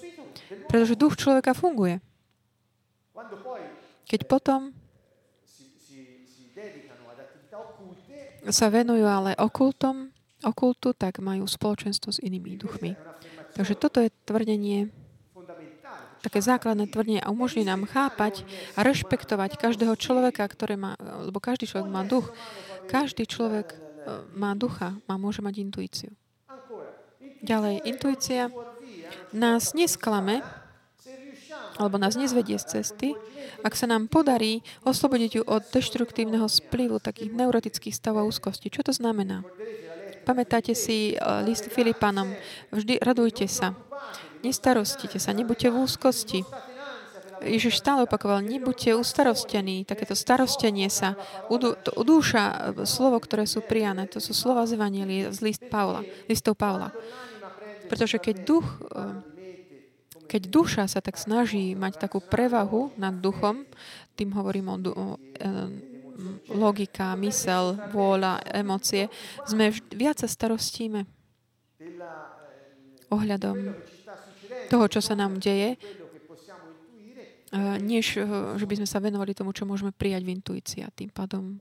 [0.68, 2.04] Pretože duch človeka funguje.
[4.10, 4.76] Keď potom
[8.50, 10.10] sa venujú ale okultom,
[10.42, 12.98] okultu, tak majú spoločenstvo s inými duchmi.
[13.54, 14.90] Takže toto je tvrdenie,
[16.22, 18.46] také základné tvrdenie a umožní nám chápať
[18.78, 20.94] a rešpektovať každého človeka, ktoré má,
[21.26, 22.30] lebo každý človek má duch
[22.92, 23.78] Každý človek e,
[24.36, 26.12] má ducha, má, môže mať intuíciu.
[27.42, 28.54] Ďalej, intuícia
[29.34, 30.46] nás nesklame,
[31.80, 33.10] alebo nás nezvedie z cesty,
[33.66, 38.70] ak sa nám podarí oslobodiť ju od deštruktívneho splivu takých neurotických stavov úzkosti.
[38.70, 39.42] Čo to znamená?
[40.22, 42.30] Pamätáte si uh, list Filipanom.
[42.70, 43.74] Vždy radujte sa.
[44.42, 46.40] Nestarostite sa, nebuďte v úzkosti.
[47.42, 51.18] Ježiš stále opakoval, nebuďte ustarostení, takéto starostenie sa,
[51.98, 54.06] udúša e, slovo, ktoré sú prijané.
[54.14, 56.94] To sú slova z Evangelie, z list Pavla, listov Pavla.
[57.90, 59.06] Pretože keď duch, e,
[60.30, 63.66] keď duša sa tak snaží mať takú prevahu nad duchom,
[64.14, 65.20] tým hovorím o, o e,
[66.54, 69.10] logika, mysel, vôľa, emócie,
[69.50, 71.10] sme viac sa starostíme
[73.12, 73.74] ohľadom
[74.72, 75.76] toho, čo sa nám deje,
[77.84, 78.24] než eh,
[78.56, 80.82] že by sme sa venovali tomu, čo môžeme prijať v intuícii.
[80.88, 81.60] A tým pádom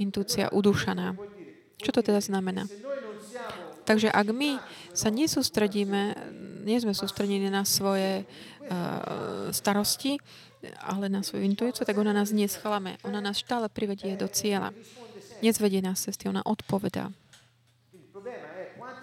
[0.00, 1.12] intuícia udúšaná.
[1.78, 2.64] Čo to teda znamená?
[3.84, 4.56] Takže ak my
[4.96, 6.16] sa nesústredíme,
[6.64, 10.16] nie sme sústredení na svoje uh, starosti,
[10.80, 12.96] ale na svoju intuíciu, tak ona nás neschlame.
[13.04, 14.72] Ona nás stále privedie do cieľa.
[15.44, 17.12] Nezvedie nás cesty, ona odpovedá.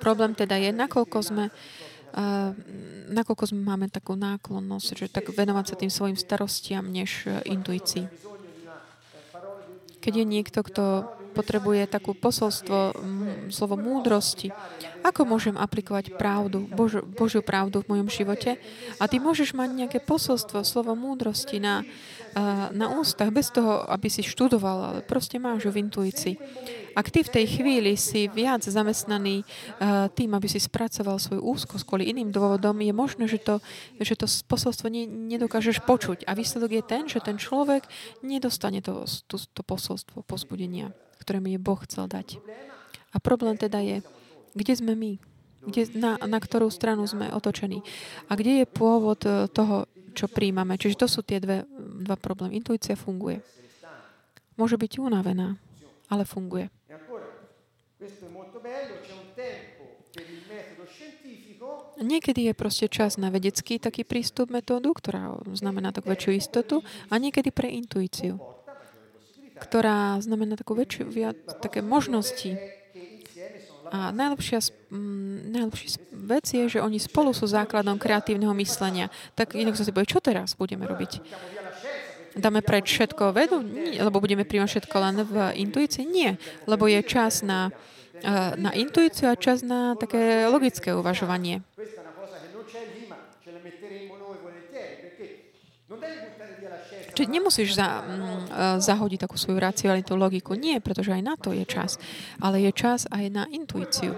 [0.02, 1.91] Problém teda je, nakoľko sme Uh,
[3.12, 8.08] nakoľko sme máme takú náklonnosť, že tak venovať sa tým svojim starostiam, než uh, intuícii.
[10.02, 10.84] Keď je niekto, kto
[11.32, 12.92] potrebuje takú posolstvo,
[13.50, 14.52] slovo múdrosti.
[15.02, 18.60] Ako môžem aplikovať pravdu, Bož, Božiu pravdu v mojom živote?
[19.00, 21.88] A ty môžeš mať nejaké posolstvo, slovo múdrosti na,
[22.72, 26.36] na ústach, bez toho, aby si študoval, ale proste máš ho v intuícii.
[26.92, 29.48] Ak ty v tej chvíli si viac zamestnaný
[30.12, 33.64] tým, aby si spracoval svoju úzkosť kvôli iným dôvodom, je možné, že to,
[34.00, 36.28] že to posolstvo ne, nedokážeš počuť.
[36.28, 37.88] A výsledok je ten, že ten človek
[38.24, 42.42] nedostane to, to, to posolstvo pozbudenia ktoré mi je Boh chcel dať.
[43.14, 44.02] A problém teda je,
[44.58, 45.22] kde sme my?
[45.62, 47.86] Kde, na, na ktorú stranu sme otočení?
[48.26, 50.78] A kde je pôvod e, toho, čo príjmame?
[50.78, 51.64] Čiže to sú tie dve,
[52.06, 52.60] dva problémy.
[52.60, 53.42] Intuícia funguje.
[54.60, 55.58] Môže byť unavená,
[56.12, 56.70] ale funguje.
[62.02, 66.76] Niekedy je proste čas na vedecký taký prístup metódu, ktorá znamená takú väčšiu istotu,
[67.08, 68.42] a niekedy pre intuíciu
[69.62, 72.58] ktorá znamená takú väčšiu, viac, také možnosti.
[73.92, 74.64] A najlepšia,
[75.52, 79.12] najlepšia vec je, že oni spolu sú základom kreatívneho myslenia.
[79.36, 81.20] Tak inak sa si povie, čo teraz budeme robiť?
[82.40, 83.60] Dáme preč všetko vedu?
[84.00, 85.36] Lebo budeme príjmať všetko len v
[85.68, 86.08] intuícii?
[86.08, 87.76] Nie, lebo je čas na,
[88.16, 91.60] eh, na intuíciu a čas na také logické uvažovanie.
[97.12, 98.38] Čiže nemusíš za, mm, e,
[98.80, 100.56] zahodiť takú svoju racionalitu, logiku.
[100.56, 102.00] Nie, pretože aj na to je čas.
[102.40, 104.16] Ale je čas aj na intuíciu.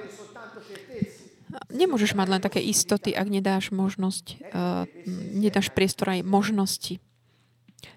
[1.69, 4.89] Nemôžeš mať len také istoty, ak nedáš možnosť, uh,
[5.37, 6.97] nedáš priestor aj možnosti.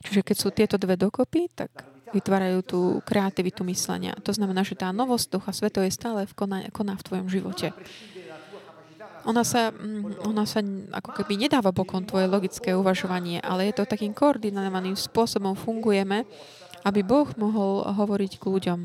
[0.05, 1.73] Čiže keď sú tieto dve dokopy, tak
[2.13, 4.15] vytvárajú tú kreativitu myslenia.
[4.23, 7.73] To znamená, že tá novosť Ducha Sveto je stále v koná, koná v tvojom živote.
[9.27, 10.63] Ona sa, mm, ona sa
[10.95, 16.23] ako keby nedáva bokom tvoje logické uvažovanie, ale je to takým koordinovaným spôsobom fungujeme,
[16.87, 18.81] aby Boh mohol hovoriť k ľuďom.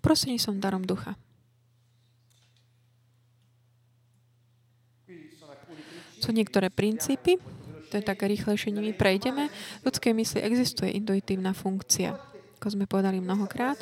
[0.00, 1.16] Prosím som darom ducha.
[6.20, 7.36] Sú niektoré princípy,
[7.92, 9.52] to je také rýchlejšie, nimi prejdeme.
[9.80, 12.16] V ľudskej mysli existuje intuitívna funkcia,
[12.58, 13.76] ako sme povedali mnohokrát.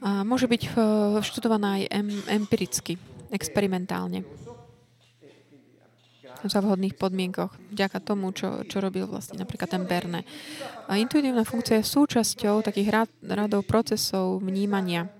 [0.00, 0.72] A môže byť eh,
[1.20, 1.82] študovaná aj
[2.28, 2.96] empiricky,
[3.28, 4.24] experimentálne
[6.48, 10.24] za vhodných podmienkoch, vďaka tomu, čo, čo robil vlastne napríklad ten Berne.
[10.88, 15.10] A intuitívna funkcia je súčasťou takých rad, radov procesov vnímania.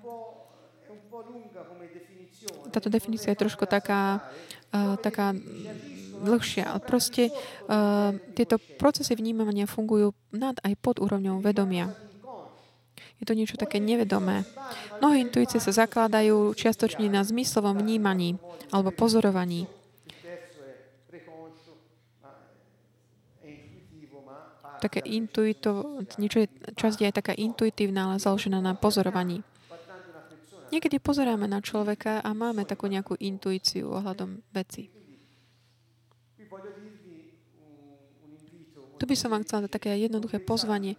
[2.70, 4.22] Táto definícia je trošku taká,
[4.72, 5.34] uh, taká
[6.22, 6.70] dlhšia.
[6.70, 11.90] Ale proste uh, tieto procesy vnímania fungujú nad aj pod úrovňou vedomia.
[13.20, 14.48] Je to niečo také nevedomé.
[14.98, 18.40] Mnohé intuície sa zakladajú čiastočne na zmyslovom vnímaní
[18.72, 19.68] alebo pozorovaní.
[24.80, 29.44] Také intuito, niečo je, časť je aj taká intuitívna, ale založená na pozorovaní.
[30.72, 34.88] Niekedy pozeráme na človeka a máme takú nejakú intuíciu ohľadom veci.
[39.00, 40.96] Tu by som vám chcela dať také jednoduché pozvanie.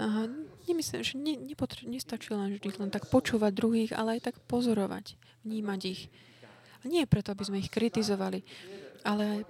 [0.00, 0.32] Aha,
[0.64, 5.20] nemyslím, že ne, nepotr- nestačí len vždy len tak počúvať druhých, ale aj tak pozorovať,
[5.44, 6.08] vnímať ich.
[6.80, 8.40] A nie preto, aby sme ich kritizovali,
[9.04, 9.44] ale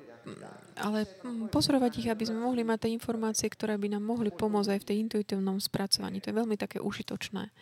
[0.81, 1.09] ale
[1.49, 4.89] pozorovať ich, aby sme mohli mať tie informácie, ktoré by nám mohli pomôcť aj v
[4.89, 6.21] tej intuitívnom spracovaní.
[6.21, 7.53] To je veľmi také užitočné.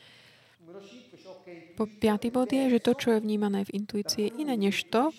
[1.79, 5.11] Po piatý bod je, že to, čo je vnímané v intuícii, je iné než to,
[5.11, 5.15] e,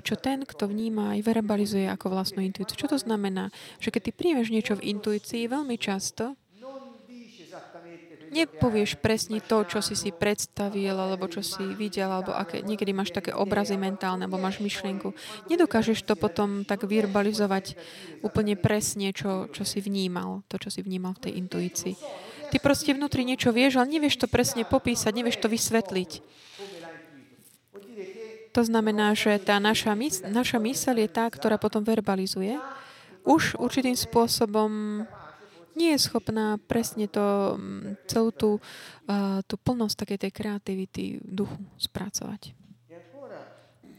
[0.00, 2.78] čo ten, kto vníma, aj verbalizuje ako vlastnú intuíciu.
[2.78, 3.50] Čo to znamená?
[3.82, 6.38] Že keď ty príjmeš niečo v intuícii, veľmi často
[8.30, 13.10] nepovieš presne to, čo si si predstavil, alebo čo si videl, alebo aké, niekedy máš
[13.10, 15.12] také obrazy mentálne, alebo máš myšlienku.
[15.50, 17.74] Nedokážeš to potom tak verbalizovať
[18.22, 21.94] úplne presne, čo, čo si vnímal, to, čo si vnímal v tej intuícii.
[22.50, 26.10] Ty proste vnútri niečo vieš, ale nevieš to presne popísať, nevieš to vysvetliť.
[28.50, 32.58] To znamená, že tá naša, mys- naša myseľ je tá, ktorá potom verbalizuje.
[33.22, 35.06] Už určitým spôsobom
[35.74, 38.50] nie je schopná presne to, mm, celú tú,
[39.06, 42.54] uh, tú plnosť takej tej kreativity duchu spracovať.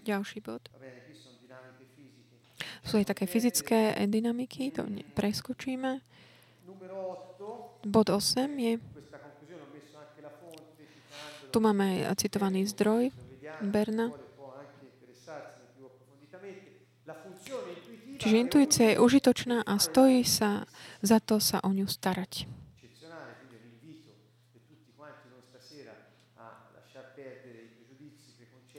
[0.01, 0.65] Ďalší bod.
[2.81, 4.81] Sú aj také fyzické dynamiky, to
[5.13, 6.01] preskočíme.
[7.85, 8.73] Bod 8 je...
[11.51, 13.13] Tu máme citovaný zdroj
[13.61, 14.09] Berna.
[18.21, 20.69] Čiže intuícia je užitočná a stojí sa
[21.01, 22.45] za to sa o ňu starať.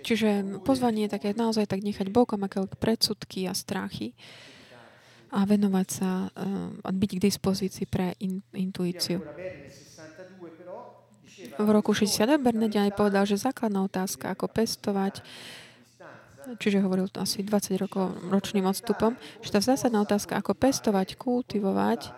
[0.02, 4.14] Čiže pozvanie je také naozaj tak nechať bokom aké predsudky a strachy
[5.32, 6.28] a venovať sa
[6.82, 9.22] a byť k dispozícii pre in, intuíciu.
[11.58, 15.24] V roku 62 Bernard aj povedal, že základná otázka, ako pestovať
[16.58, 22.12] čiže hovoril to asi 20 rokov ročným odstupom, že tá zásadná otázka, ako pestovať, kultivovať,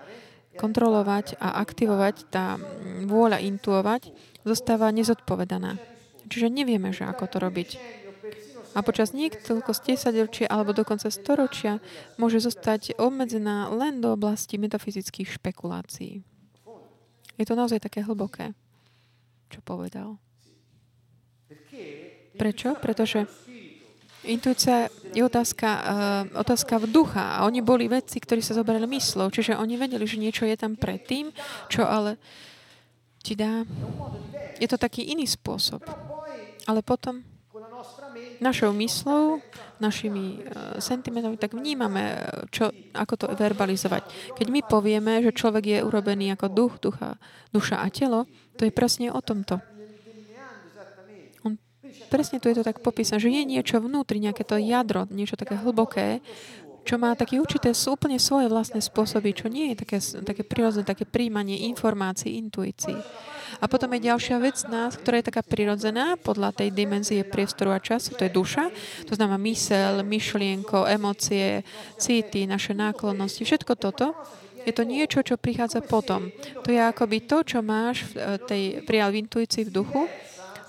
[0.55, 2.57] kontrolovať a aktivovať, tá
[3.05, 4.15] vôľa intuovať,
[4.47, 5.79] zostáva nezodpovedaná.
[6.31, 7.71] Čiže nevieme, že ako to robiť.
[8.75, 11.79] A počas niekoľko z 10 ročia alebo dokonca storočia
[12.19, 16.27] môže zostať obmedzená len do oblasti metafyzických špekulácií.
[17.39, 18.55] Je to naozaj také hlboké,
[19.51, 20.19] čo povedal.
[22.35, 22.75] Prečo?
[22.83, 23.31] Pretože
[24.25, 25.85] Intuícia je otázka, uh,
[26.41, 27.39] otázka v ducha.
[27.39, 29.29] A oni boli vedci, ktorí sa zobrali myslou.
[29.29, 31.29] Čiže oni vedeli, že niečo je tam predtým,
[31.69, 32.17] čo ale
[33.21, 33.69] ti dá...
[34.57, 35.85] Je to taký iný spôsob.
[36.65, 37.21] Ale potom
[38.41, 39.45] našou myslou,
[39.79, 44.09] našimi uh, sentimentami, tak vnímame, čo, ako to verbalizovať.
[44.41, 47.21] Keď my povieme, že človek je urobený ako duch, ducha,
[47.53, 48.25] duša a telo,
[48.57, 49.61] to je presne o tomto
[52.09, 55.59] presne tu je to tak popísané, že je niečo vnútri, nejaké to jadro, niečo také
[55.59, 56.23] hlboké,
[56.85, 61.09] čo má také určité úplne svoje vlastné spôsoby, čo nie je také, také prirodzené, také
[61.09, 62.95] príjmanie informácií, intuícií.
[63.63, 67.81] A potom je ďalšia vec nás, ktorá je taká prirodzená podľa tej dimenzie priestoru a
[67.81, 68.69] času, to je duša,
[69.09, 71.65] to znamená mysel, myšlienko, emócie,
[71.97, 74.13] city, naše náklonnosti, všetko toto.
[74.65, 76.33] Je to niečo, čo prichádza potom.
[76.65, 80.09] To je akoby to, čo máš v tej prijal v intuícii v duchu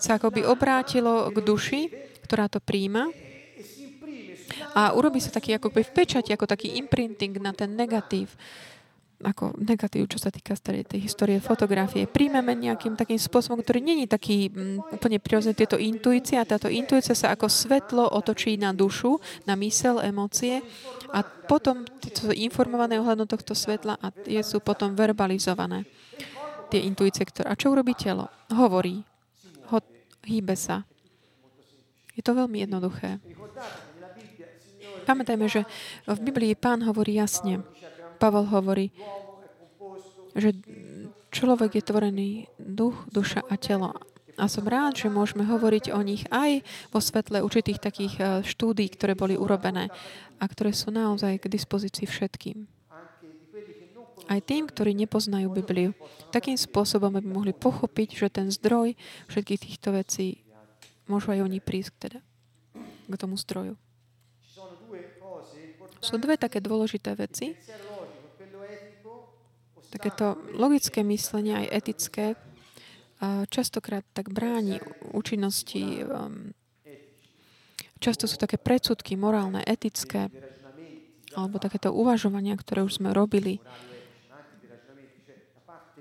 [0.06, 1.82] sa akoby obrátilo k duši,
[2.30, 3.10] ktorá to príjma
[4.78, 8.38] a urobí sa taký akoby v pečati, ako taký imprinting na ten negatív
[9.24, 12.04] ako negatív, čo sa týka starej tej histórie fotografie.
[12.04, 16.68] Príjmeme nejakým takým spôsobom, ktorý není taký m, mm, úplne prirodzený tieto intuície a táto
[16.68, 19.16] intuícia sa ako svetlo otočí na dušu,
[19.48, 20.60] na mysel, emócie
[21.16, 25.88] a potom tieto informované ohľadom tohto svetla a tie sú potom verbalizované.
[26.68, 27.48] Tie intuície, ktoré...
[27.48, 28.28] A čo urobí telo?
[28.52, 29.15] Hovorí
[30.26, 30.84] hýbe sa.
[32.16, 33.22] Je to veľmi jednoduché.
[35.06, 35.70] Pamätajme, že
[36.10, 37.62] v Biblii pán hovorí jasne.
[38.18, 38.90] Pavel hovorí,
[40.34, 40.56] že
[41.30, 43.94] človek je tvorený duch, duša a telo.
[44.36, 46.60] A som rád, že môžeme hovoriť o nich aj
[46.92, 49.88] vo svetle určitých takých eh, štúdí, ktoré boli urobené
[50.40, 52.75] a ktoré sú naozaj k dispozícii všetkým.
[54.26, 55.94] Aj tým, ktorí nepoznajú Bibliu.
[56.34, 58.98] Takým spôsobom, aby mohli pochopiť, že ten zdroj
[59.30, 60.42] všetkých týchto vecí
[61.06, 62.20] môžu aj oni prísť teda,
[63.06, 63.78] k tomu zdroju.
[66.02, 67.54] Sú dve také dôležité veci.
[69.94, 72.26] Takéto logické myslenie, aj etické,
[73.50, 74.84] častokrát tak bráni
[75.16, 76.04] účinnosti.
[76.04, 76.52] Um,
[78.04, 80.28] často sú také predsudky morálne, etické,
[81.32, 83.64] alebo takéto uvažovania, ktoré už sme robili.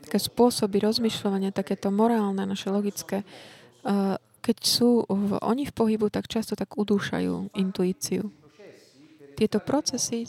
[0.05, 3.25] Také spôsoby rozmýšľania, takéto morálne, naše logické,
[4.45, 8.29] keď sú v, oni v pohybu, tak často tak udúšajú intuíciu.
[9.35, 10.29] Tieto procesy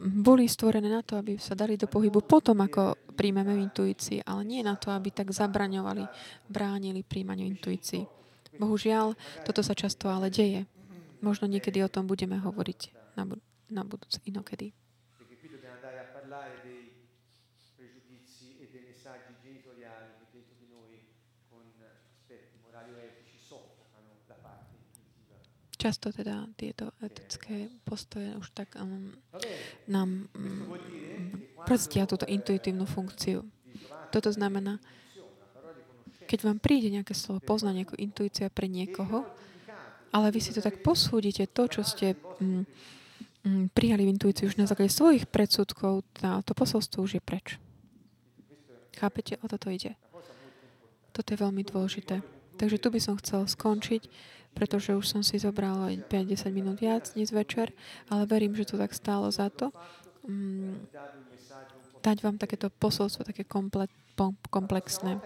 [0.00, 4.60] boli stvorené na to, aby sa dali do pohybu potom, ako príjmeme intuícii, ale nie
[4.64, 6.04] na to, aby tak zabraňovali,
[6.48, 8.08] bránili príjmaniu intuícií.
[8.56, 10.64] Bohužiaľ, toto sa často ale deje.
[11.20, 12.80] Možno niekedy o tom budeme hovoriť
[13.16, 14.72] na, bud- na budúce inokedy.
[25.80, 29.16] Často teda tieto etické postoje už tak um,
[29.88, 30.68] nám um,
[31.64, 33.48] brzdia túto intuitívnu funkciu.
[34.12, 34.76] Toto znamená,
[36.28, 39.24] keď vám príde nejaké slovo, pozná nejakú intuícia pre niekoho,
[40.12, 42.12] ale vy si to tak posúdite, to, čo ste
[42.44, 42.68] um,
[43.48, 47.56] um, prijali v intuíciu už na základe svojich predsudkov, tá, to posolstvo už je preč.
[49.00, 49.40] Chápete?
[49.40, 49.96] O toto ide.
[51.16, 52.20] Toto je veľmi dôležité.
[52.60, 54.02] Takže tu by som chcel skončiť
[54.54, 57.72] pretože už som si zobrala 5-10 minút viac dnes večer,
[58.12, 59.72] ale verím, že to tak stálo za to.
[60.28, 60.76] Mm,
[62.00, 63.92] dať vám takéto posolstvo, také komplet,
[64.48, 65.20] komplexné.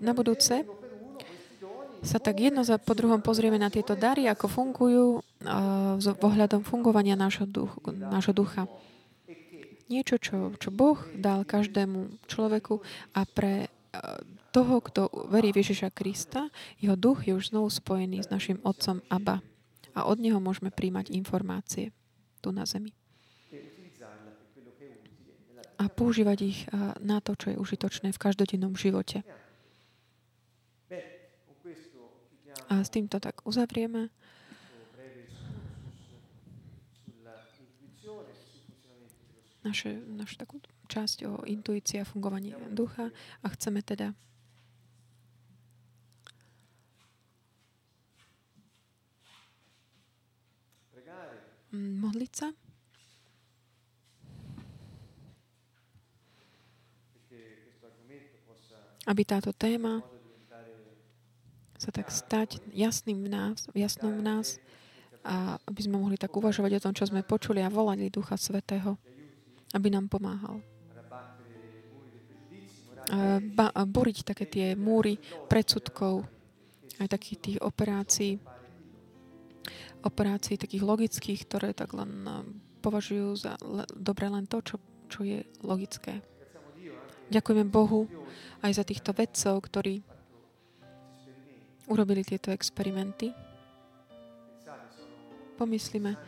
[0.00, 0.64] Na budúce
[2.02, 5.06] sa tak jedno za po druhom pozrieme na tieto dary, ako fungujú
[5.98, 8.66] s ohľadom fungovania nášho, duch, nášho ducha.
[9.86, 12.80] Niečo, čo, čo Boh dal každému človeku
[13.12, 13.68] a pre
[14.56, 16.48] toho, kto verí v Ježiša Krista,
[16.80, 19.44] jeho duch je už znovu spojený s našim otcom Abba.
[19.92, 21.92] A od neho môžeme príjmať informácie
[22.40, 22.96] tu na zemi.
[25.76, 26.64] A používať ich
[27.02, 29.20] na to, čo je užitočné v každodennom živote.
[32.72, 34.08] A s týmto tak uzavrieme.
[39.62, 40.58] Naše, našu takú
[40.92, 43.08] časť o intuícii a fungovaní ducha
[43.40, 44.12] a chceme teda
[51.72, 52.48] Mm, modliť sa.
[59.02, 60.04] Aby táto téma
[61.74, 64.62] sa tak stať jasným v nás, jasnou v nás
[65.26, 68.94] a aby sme mohli tak uvažovať o tom, čo sme počuli a volali Ducha Svetého,
[69.74, 70.62] aby nám pomáhal.
[73.56, 75.18] Ba- boriť také tie múry
[75.50, 76.22] predsudkov,
[77.02, 78.38] aj takých tých operácií,
[80.06, 82.10] operácií takých logických, ktoré tak len
[82.82, 84.76] považujú za le, dobre len to, čo,
[85.10, 86.22] čo je logické.
[87.30, 88.10] Ďakujeme Bohu
[88.60, 90.02] aj za týchto vedcov, ktorí
[91.90, 93.32] urobili tieto experimenty.
[95.56, 96.18] Pomyslíme,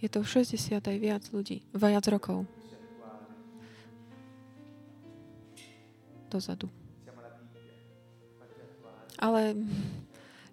[0.00, 2.48] je to 60 aj viac ľudí, viac rokov.
[6.30, 6.70] Dozadu.
[9.20, 9.52] Ale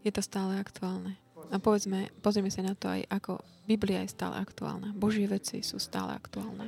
[0.03, 1.15] je to stále aktuálne.
[1.53, 4.91] A povedzme, pozrieme sa na to aj, ako Biblia je stále aktuálna.
[4.91, 6.67] Božie veci sú stále aktuálne.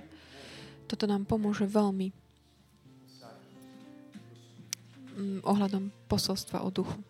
[0.88, 2.16] Toto nám pomôže veľmi
[5.20, 7.09] mm, ohľadom posolstva o duchu.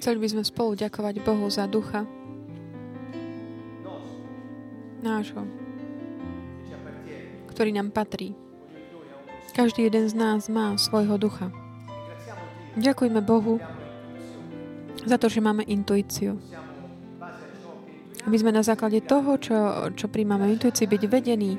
[0.00, 2.08] Chceli by sme spolu ďakovať Bohu za ducha
[5.00, 5.44] nášho,
[7.52, 8.36] ktorý nám patrí.
[9.52, 11.52] Každý jeden z nás má svojho ducha.
[12.78, 13.58] Ďakujeme Bohu
[15.04, 16.38] za to, že máme intuíciu.
[18.24, 19.56] Aby sme na základe toho, čo,
[19.96, 21.56] čo príjmame intuícii, byť vedení,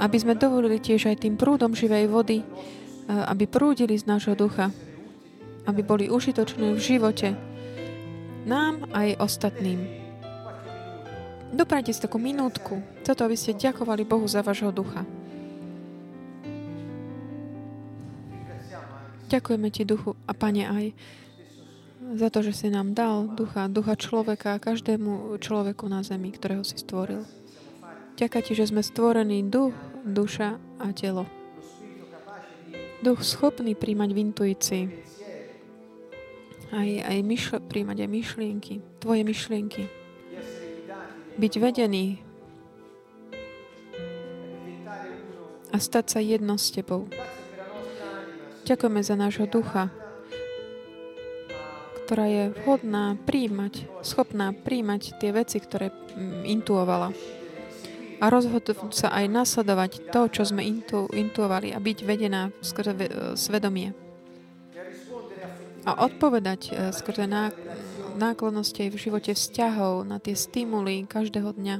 [0.00, 2.46] aby sme dovolili tiež aj tým prúdom živej vody, eh,
[3.08, 4.72] aby prúdili z nášho ducha,
[5.64, 7.32] aby boli užitočné v živote,
[8.44, 9.80] nám aj ostatným.
[11.54, 15.06] Doprajte si takú minútku, toto aby ste ďakovali Bohu za vášho ducha.
[19.32, 20.84] Ďakujeme Ti, duchu a Pane, aj
[22.14, 26.76] za to, že si nám dal ducha, ducha človeka, každému človeku na zemi, ktorého si
[26.76, 27.24] stvoril.
[28.20, 29.72] Ďakujem Ti, že sme stvorení duch,
[30.04, 31.24] duša a telo.
[33.00, 34.84] Duch schopný príjmať v intuícii
[36.72, 39.82] aj, aj myšl- príjmať aj myšlienky, tvoje myšlienky.
[41.34, 42.22] Byť vedený
[45.74, 47.10] a stať sa jedno s Tebou.
[48.62, 49.90] Ďakujeme za nášho ducha,
[52.06, 57.10] ktorá je vhodná príjmať, schopná príjmať tie veci, ktoré mm, intuovala.
[58.22, 62.94] A rozhodnúť sa aj nasledovať to, čo sme intu, intuovali a byť vedená skrze
[63.34, 64.03] svedomie.
[65.84, 67.28] A odpovedať e, skrze
[68.16, 71.76] náklonnosti v živote vzťahov na tie stimuly každého dňa,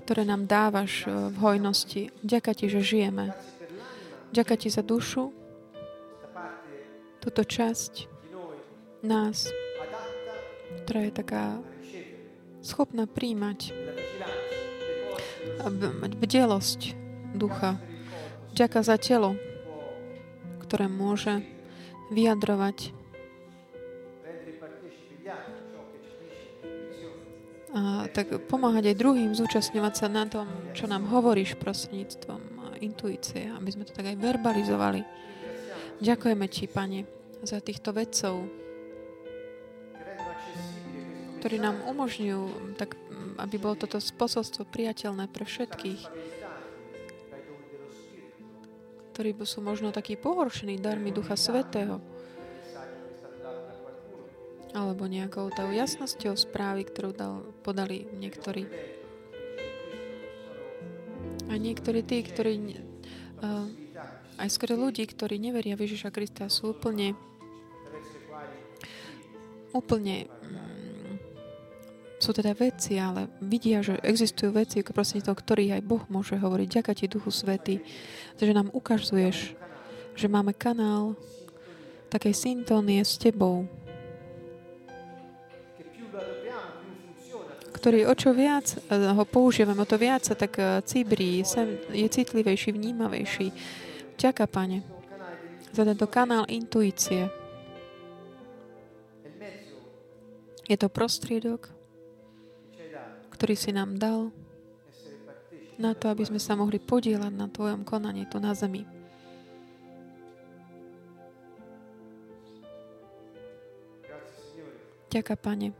[0.00, 2.02] ktoré nám dávaš e, v hojnosti.
[2.24, 3.36] Ďaká ti, že žijeme.
[4.32, 5.32] Ďaká ti za dušu,
[7.20, 8.08] túto časť
[9.04, 9.50] nás,
[10.82, 11.44] ktorá je taká
[12.62, 13.74] schopná príjmať
[15.74, 16.80] mať bdelosť
[17.34, 17.78] ducha.
[18.54, 19.34] Ďaká za telo,
[20.62, 21.55] ktoré môže
[22.10, 22.96] vyjadrovať
[27.76, 32.40] a tak pomáhať aj druhým zúčastňovať sa na tom, čo nám hovoríš prostredníctvom
[32.80, 35.04] intuície, aby sme to tak aj verbalizovali.
[36.00, 37.04] Ďakujeme Ti, Pane,
[37.44, 38.48] za týchto vedcov,
[41.40, 42.96] ktorí nám umožňujú, tak,
[43.36, 46.00] aby bolo toto posolstvo priateľné pre všetkých,
[49.16, 52.04] ktorí sú možno takí pohoršení darmi Ducha Svetého,
[54.76, 58.68] alebo nejakou tou jasnosťou správy, ktorú dal, podali niektorí.
[61.48, 62.76] A niektorí tí, ktorí
[63.40, 63.64] uh,
[64.36, 67.16] aj skôr ľudí, ktorí neveria v Ježiša Krista, sú úplne
[69.72, 70.85] úplne mm,
[72.16, 76.80] sú teda veci, ale vidia, že existujú veci, prostredníctvom ktorých aj Boh môže hovoriť.
[76.80, 77.84] Ďaká ti, Duchu Svety,
[78.40, 79.52] že nám ukazuješ,
[80.16, 81.12] že máme kanál
[82.08, 83.68] takej syntónie s tebou,
[87.76, 91.44] ktorý o čo viac eh, ho používame, o to viac sa tak eh, cibrí,
[91.92, 93.52] je citlivejší, vnímavejší
[94.16, 94.80] Ďaká, Pane,
[95.76, 97.28] za tento kanál intuície.
[100.66, 101.75] Je to prostriedok,
[103.36, 104.32] ktorý si nám dal
[105.76, 108.88] na to, aby sme sa mohli podielať na Tvojom konaní tu na zemi.
[115.12, 115.76] Ďaká, Pane.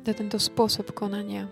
[0.00, 1.50] Za tento spôsob konania.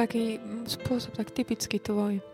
[0.00, 2.24] Taký spôsob, tak typicky tvoj.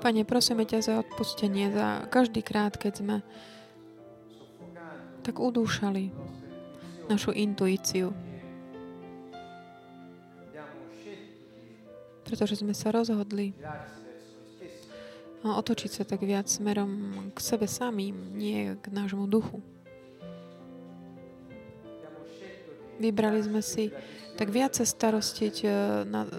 [0.00, 3.16] Pane, prosíme ťa za odpustenie, za každý krát, keď sme
[5.22, 6.10] tak udúšali
[7.06, 8.10] našu intuíciu.
[12.26, 13.52] Pretože sme sa rozhodli
[15.42, 19.58] otočiť sa tak viac smerom k sebe samým, nie k nášmu duchu.
[23.02, 23.90] Vybrali sme si
[24.32, 25.68] tak viac sa starostiť, e,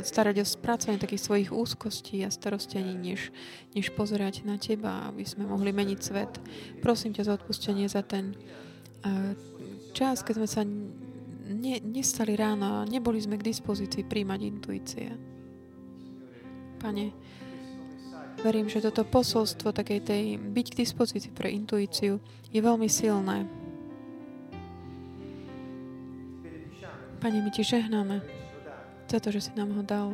[0.02, 3.30] starať o spracovanie takých svojich úzkostí a starostení, než,
[3.78, 6.34] než pozerať na teba, aby sme mohli meniť svet.
[6.82, 8.34] Prosím ťa za odpustenie za ten
[9.06, 9.38] uh,
[9.94, 15.08] čas, keď sme sa ne, nestali ráno, neboli sme k dispozícii príjmať intuície.
[16.82, 17.06] Pane,
[18.44, 22.20] Verím, že toto posolstvo takej tej byť k dispozícii pre intuíciu
[22.52, 23.48] je veľmi silné.
[27.24, 28.20] Pane, my Ti žehnáme
[29.07, 30.11] za to, že si nám ho dal.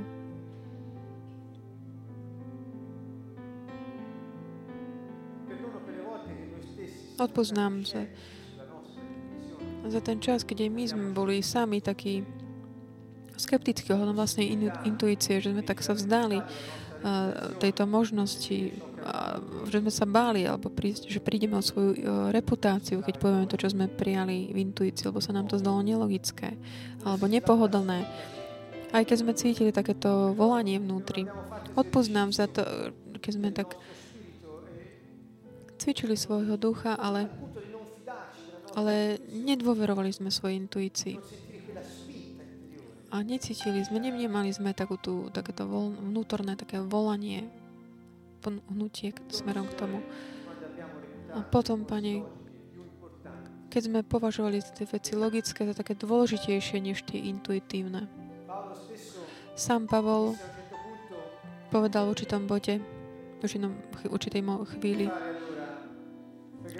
[7.18, 8.06] Odpúsť nám za,
[10.06, 12.22] ten čas, aj my sme boli sami takí
[13.42, 14.54] skeptickí ohľadom vlastnej
[14.86, 16.46] intuície, že sme tak sa vzdali
[17.60, 18.76] tejto možnosti,
[19.72, 22.00] že sme sa báli, alebo prísť, že prídeme o svoju e,
[22.36, 26.60] reputáciu, keď povieme to, čo sme prijali v intuícii, lebo sa nám to zdalo nelogické,
[27.08, 28.04] alebo nepohodlné.
[28.92, 31.30] Aj keď sme cítili takéto volanie vnútri.
[31.78, 33.80] Odpúsť nám za to, keď sme tak
[35.80, 37.32] cvičili svojho ducha, ale,
[38.76, 41.48] ale nedôverovali sme svojej intuícii
[43.10, 44.98] a necítili sme, nevnímali sme takú
[45.34, 47.50] takéto vol, vnútorné také volanie,
[48.70, 50.00] hnutie smerom k tomu.
[51.34, 52.26] A potom, Pane,
[53.70, 58.10] keď sme považovali tie veci logické za také dôležitejšie než tie intuitívne.
[59.54, 60.34] Sám Pavol
[61.70, 62.82] povedal v určitom bode,
[63.40, 63.44] v
[64.10, 64.42] určitej
[64.78, 65.08] chvíli,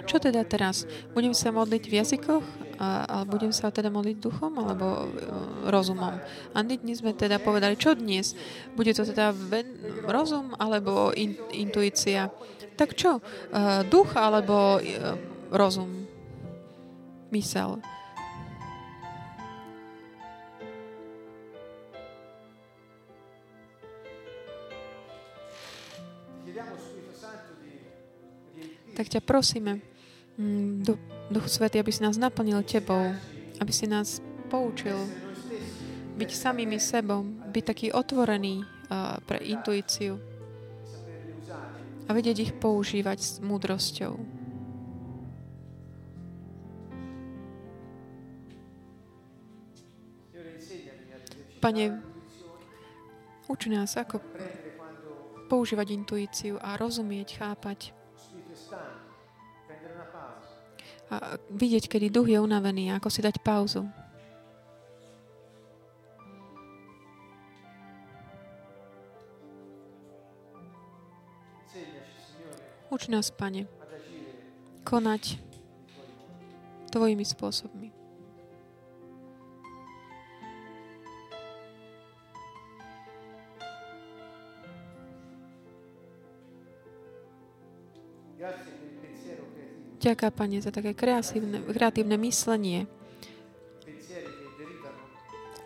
[0.06, 0.86] čo teda teraz?
[1.14, 6.16] Budem sa modliť v jazykoch A, ale budem sa teda modliť duchom alebo uh, rozumom.
[6.56, 8.32] A dnes sme teda povedali, čo dnes?
[8.72, 9.68] Bude to teda ven,
[10.08, 12.32] rozum alebo in, intuícia?
[12.80, 13.20] Tak čo?
[13.52, 15.12] Uh, duch alebo uh,
[15.52, 16.08] rozum?
[17.28, 17.84] Mysel.
[29.00, 29.80] Tak ťa prosíme,
[30.36, 30.84] mm,
[31.30, 33.14] Duch Svetý, aby si nás naplnil Tebou,
[33.62, 34.18] aby si nás
[34.50, 34.98] poučil
[36.18, 38.66] byť samými sebou, byť taký otvorený
[39.30, 40.18] pre intuíciu
[42.04, 44.18] a vedieť ich používať s múdrosťou.
[51.62, 51.84] Pane,
[53.46, 54.18] uč nás, ako
[55.46, 57.94] používať intuíciu a rozumieť, chápať
[61.10, 63.82] a vidieť, kedy duch je unavený ako si dať pauzu.
[72.90, 73.70] Uč nás, Pane,
[74.82, 75.38] konať
[76.90, 77.99] Tvojimi spôsobmi.
[90.00, 92.88] Ďaká, Pane, za také kreatívne, kreatívne myslenie.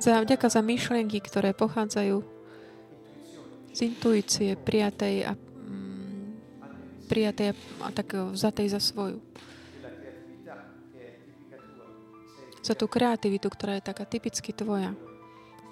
[0.02, 2.18] Za, ďaká za myšlienky, ktoré pochádzajú
[3.70, 6.26] z intuície prijatej a mm,
[7.06, 9.22] prijatej a tak vzatej za svoju.
[12.64, 14.98] Za tú kreativitu, ktorá je taká typicky tvoja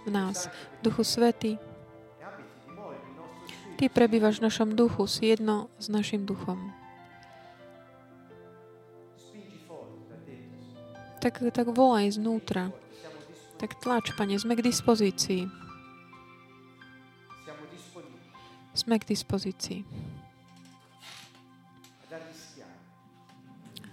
[0.06, 0.46] v nás.
[0.86, 1.58] Duchu Svety,
[3.82, 6.70] Ty prebývaš v našom duchu, si jedno s našim duchom.
[11.22, 12.74] Tak, tak volaj znútra.
[13.62, 15.46] Tak tlač, Pane, sme k dispozícii.
[18.74, 19.86] Sme k dispozícii.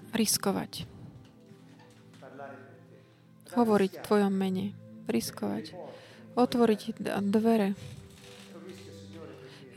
[0.09, 0.89] Riskovať.
[3.53, 4.73] Hovoriť v Tvojom mene.
[5.05, 5.77] Riskovať.
[6.33, 6.97] Otvoriť
[7.29, 7.77] dvere.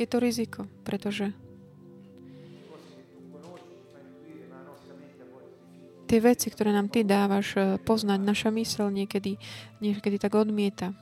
[0.01, 1.37] Je to riziko, pretože
[6.13, 9.41] tie veci, ktoré nám ty dávaš eh, poznať, naša mysel niekedy,
[9.81, 10.93] niekedy tak odmieta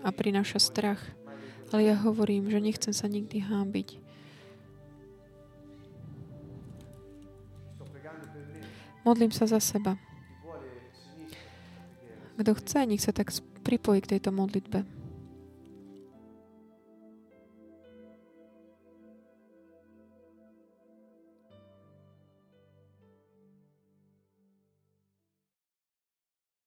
[0.00, 1.04] a prináša strach.
[1.68, 4.00] Ale ja hovorím, že nechcem sa nikdy hábiť.
[9.04, 10.00] Modlím sa za seba.
[12.40, 13.28] Kto chce, nech sa tak
[13.68, 14.97] pripojí k tejto modlitbe.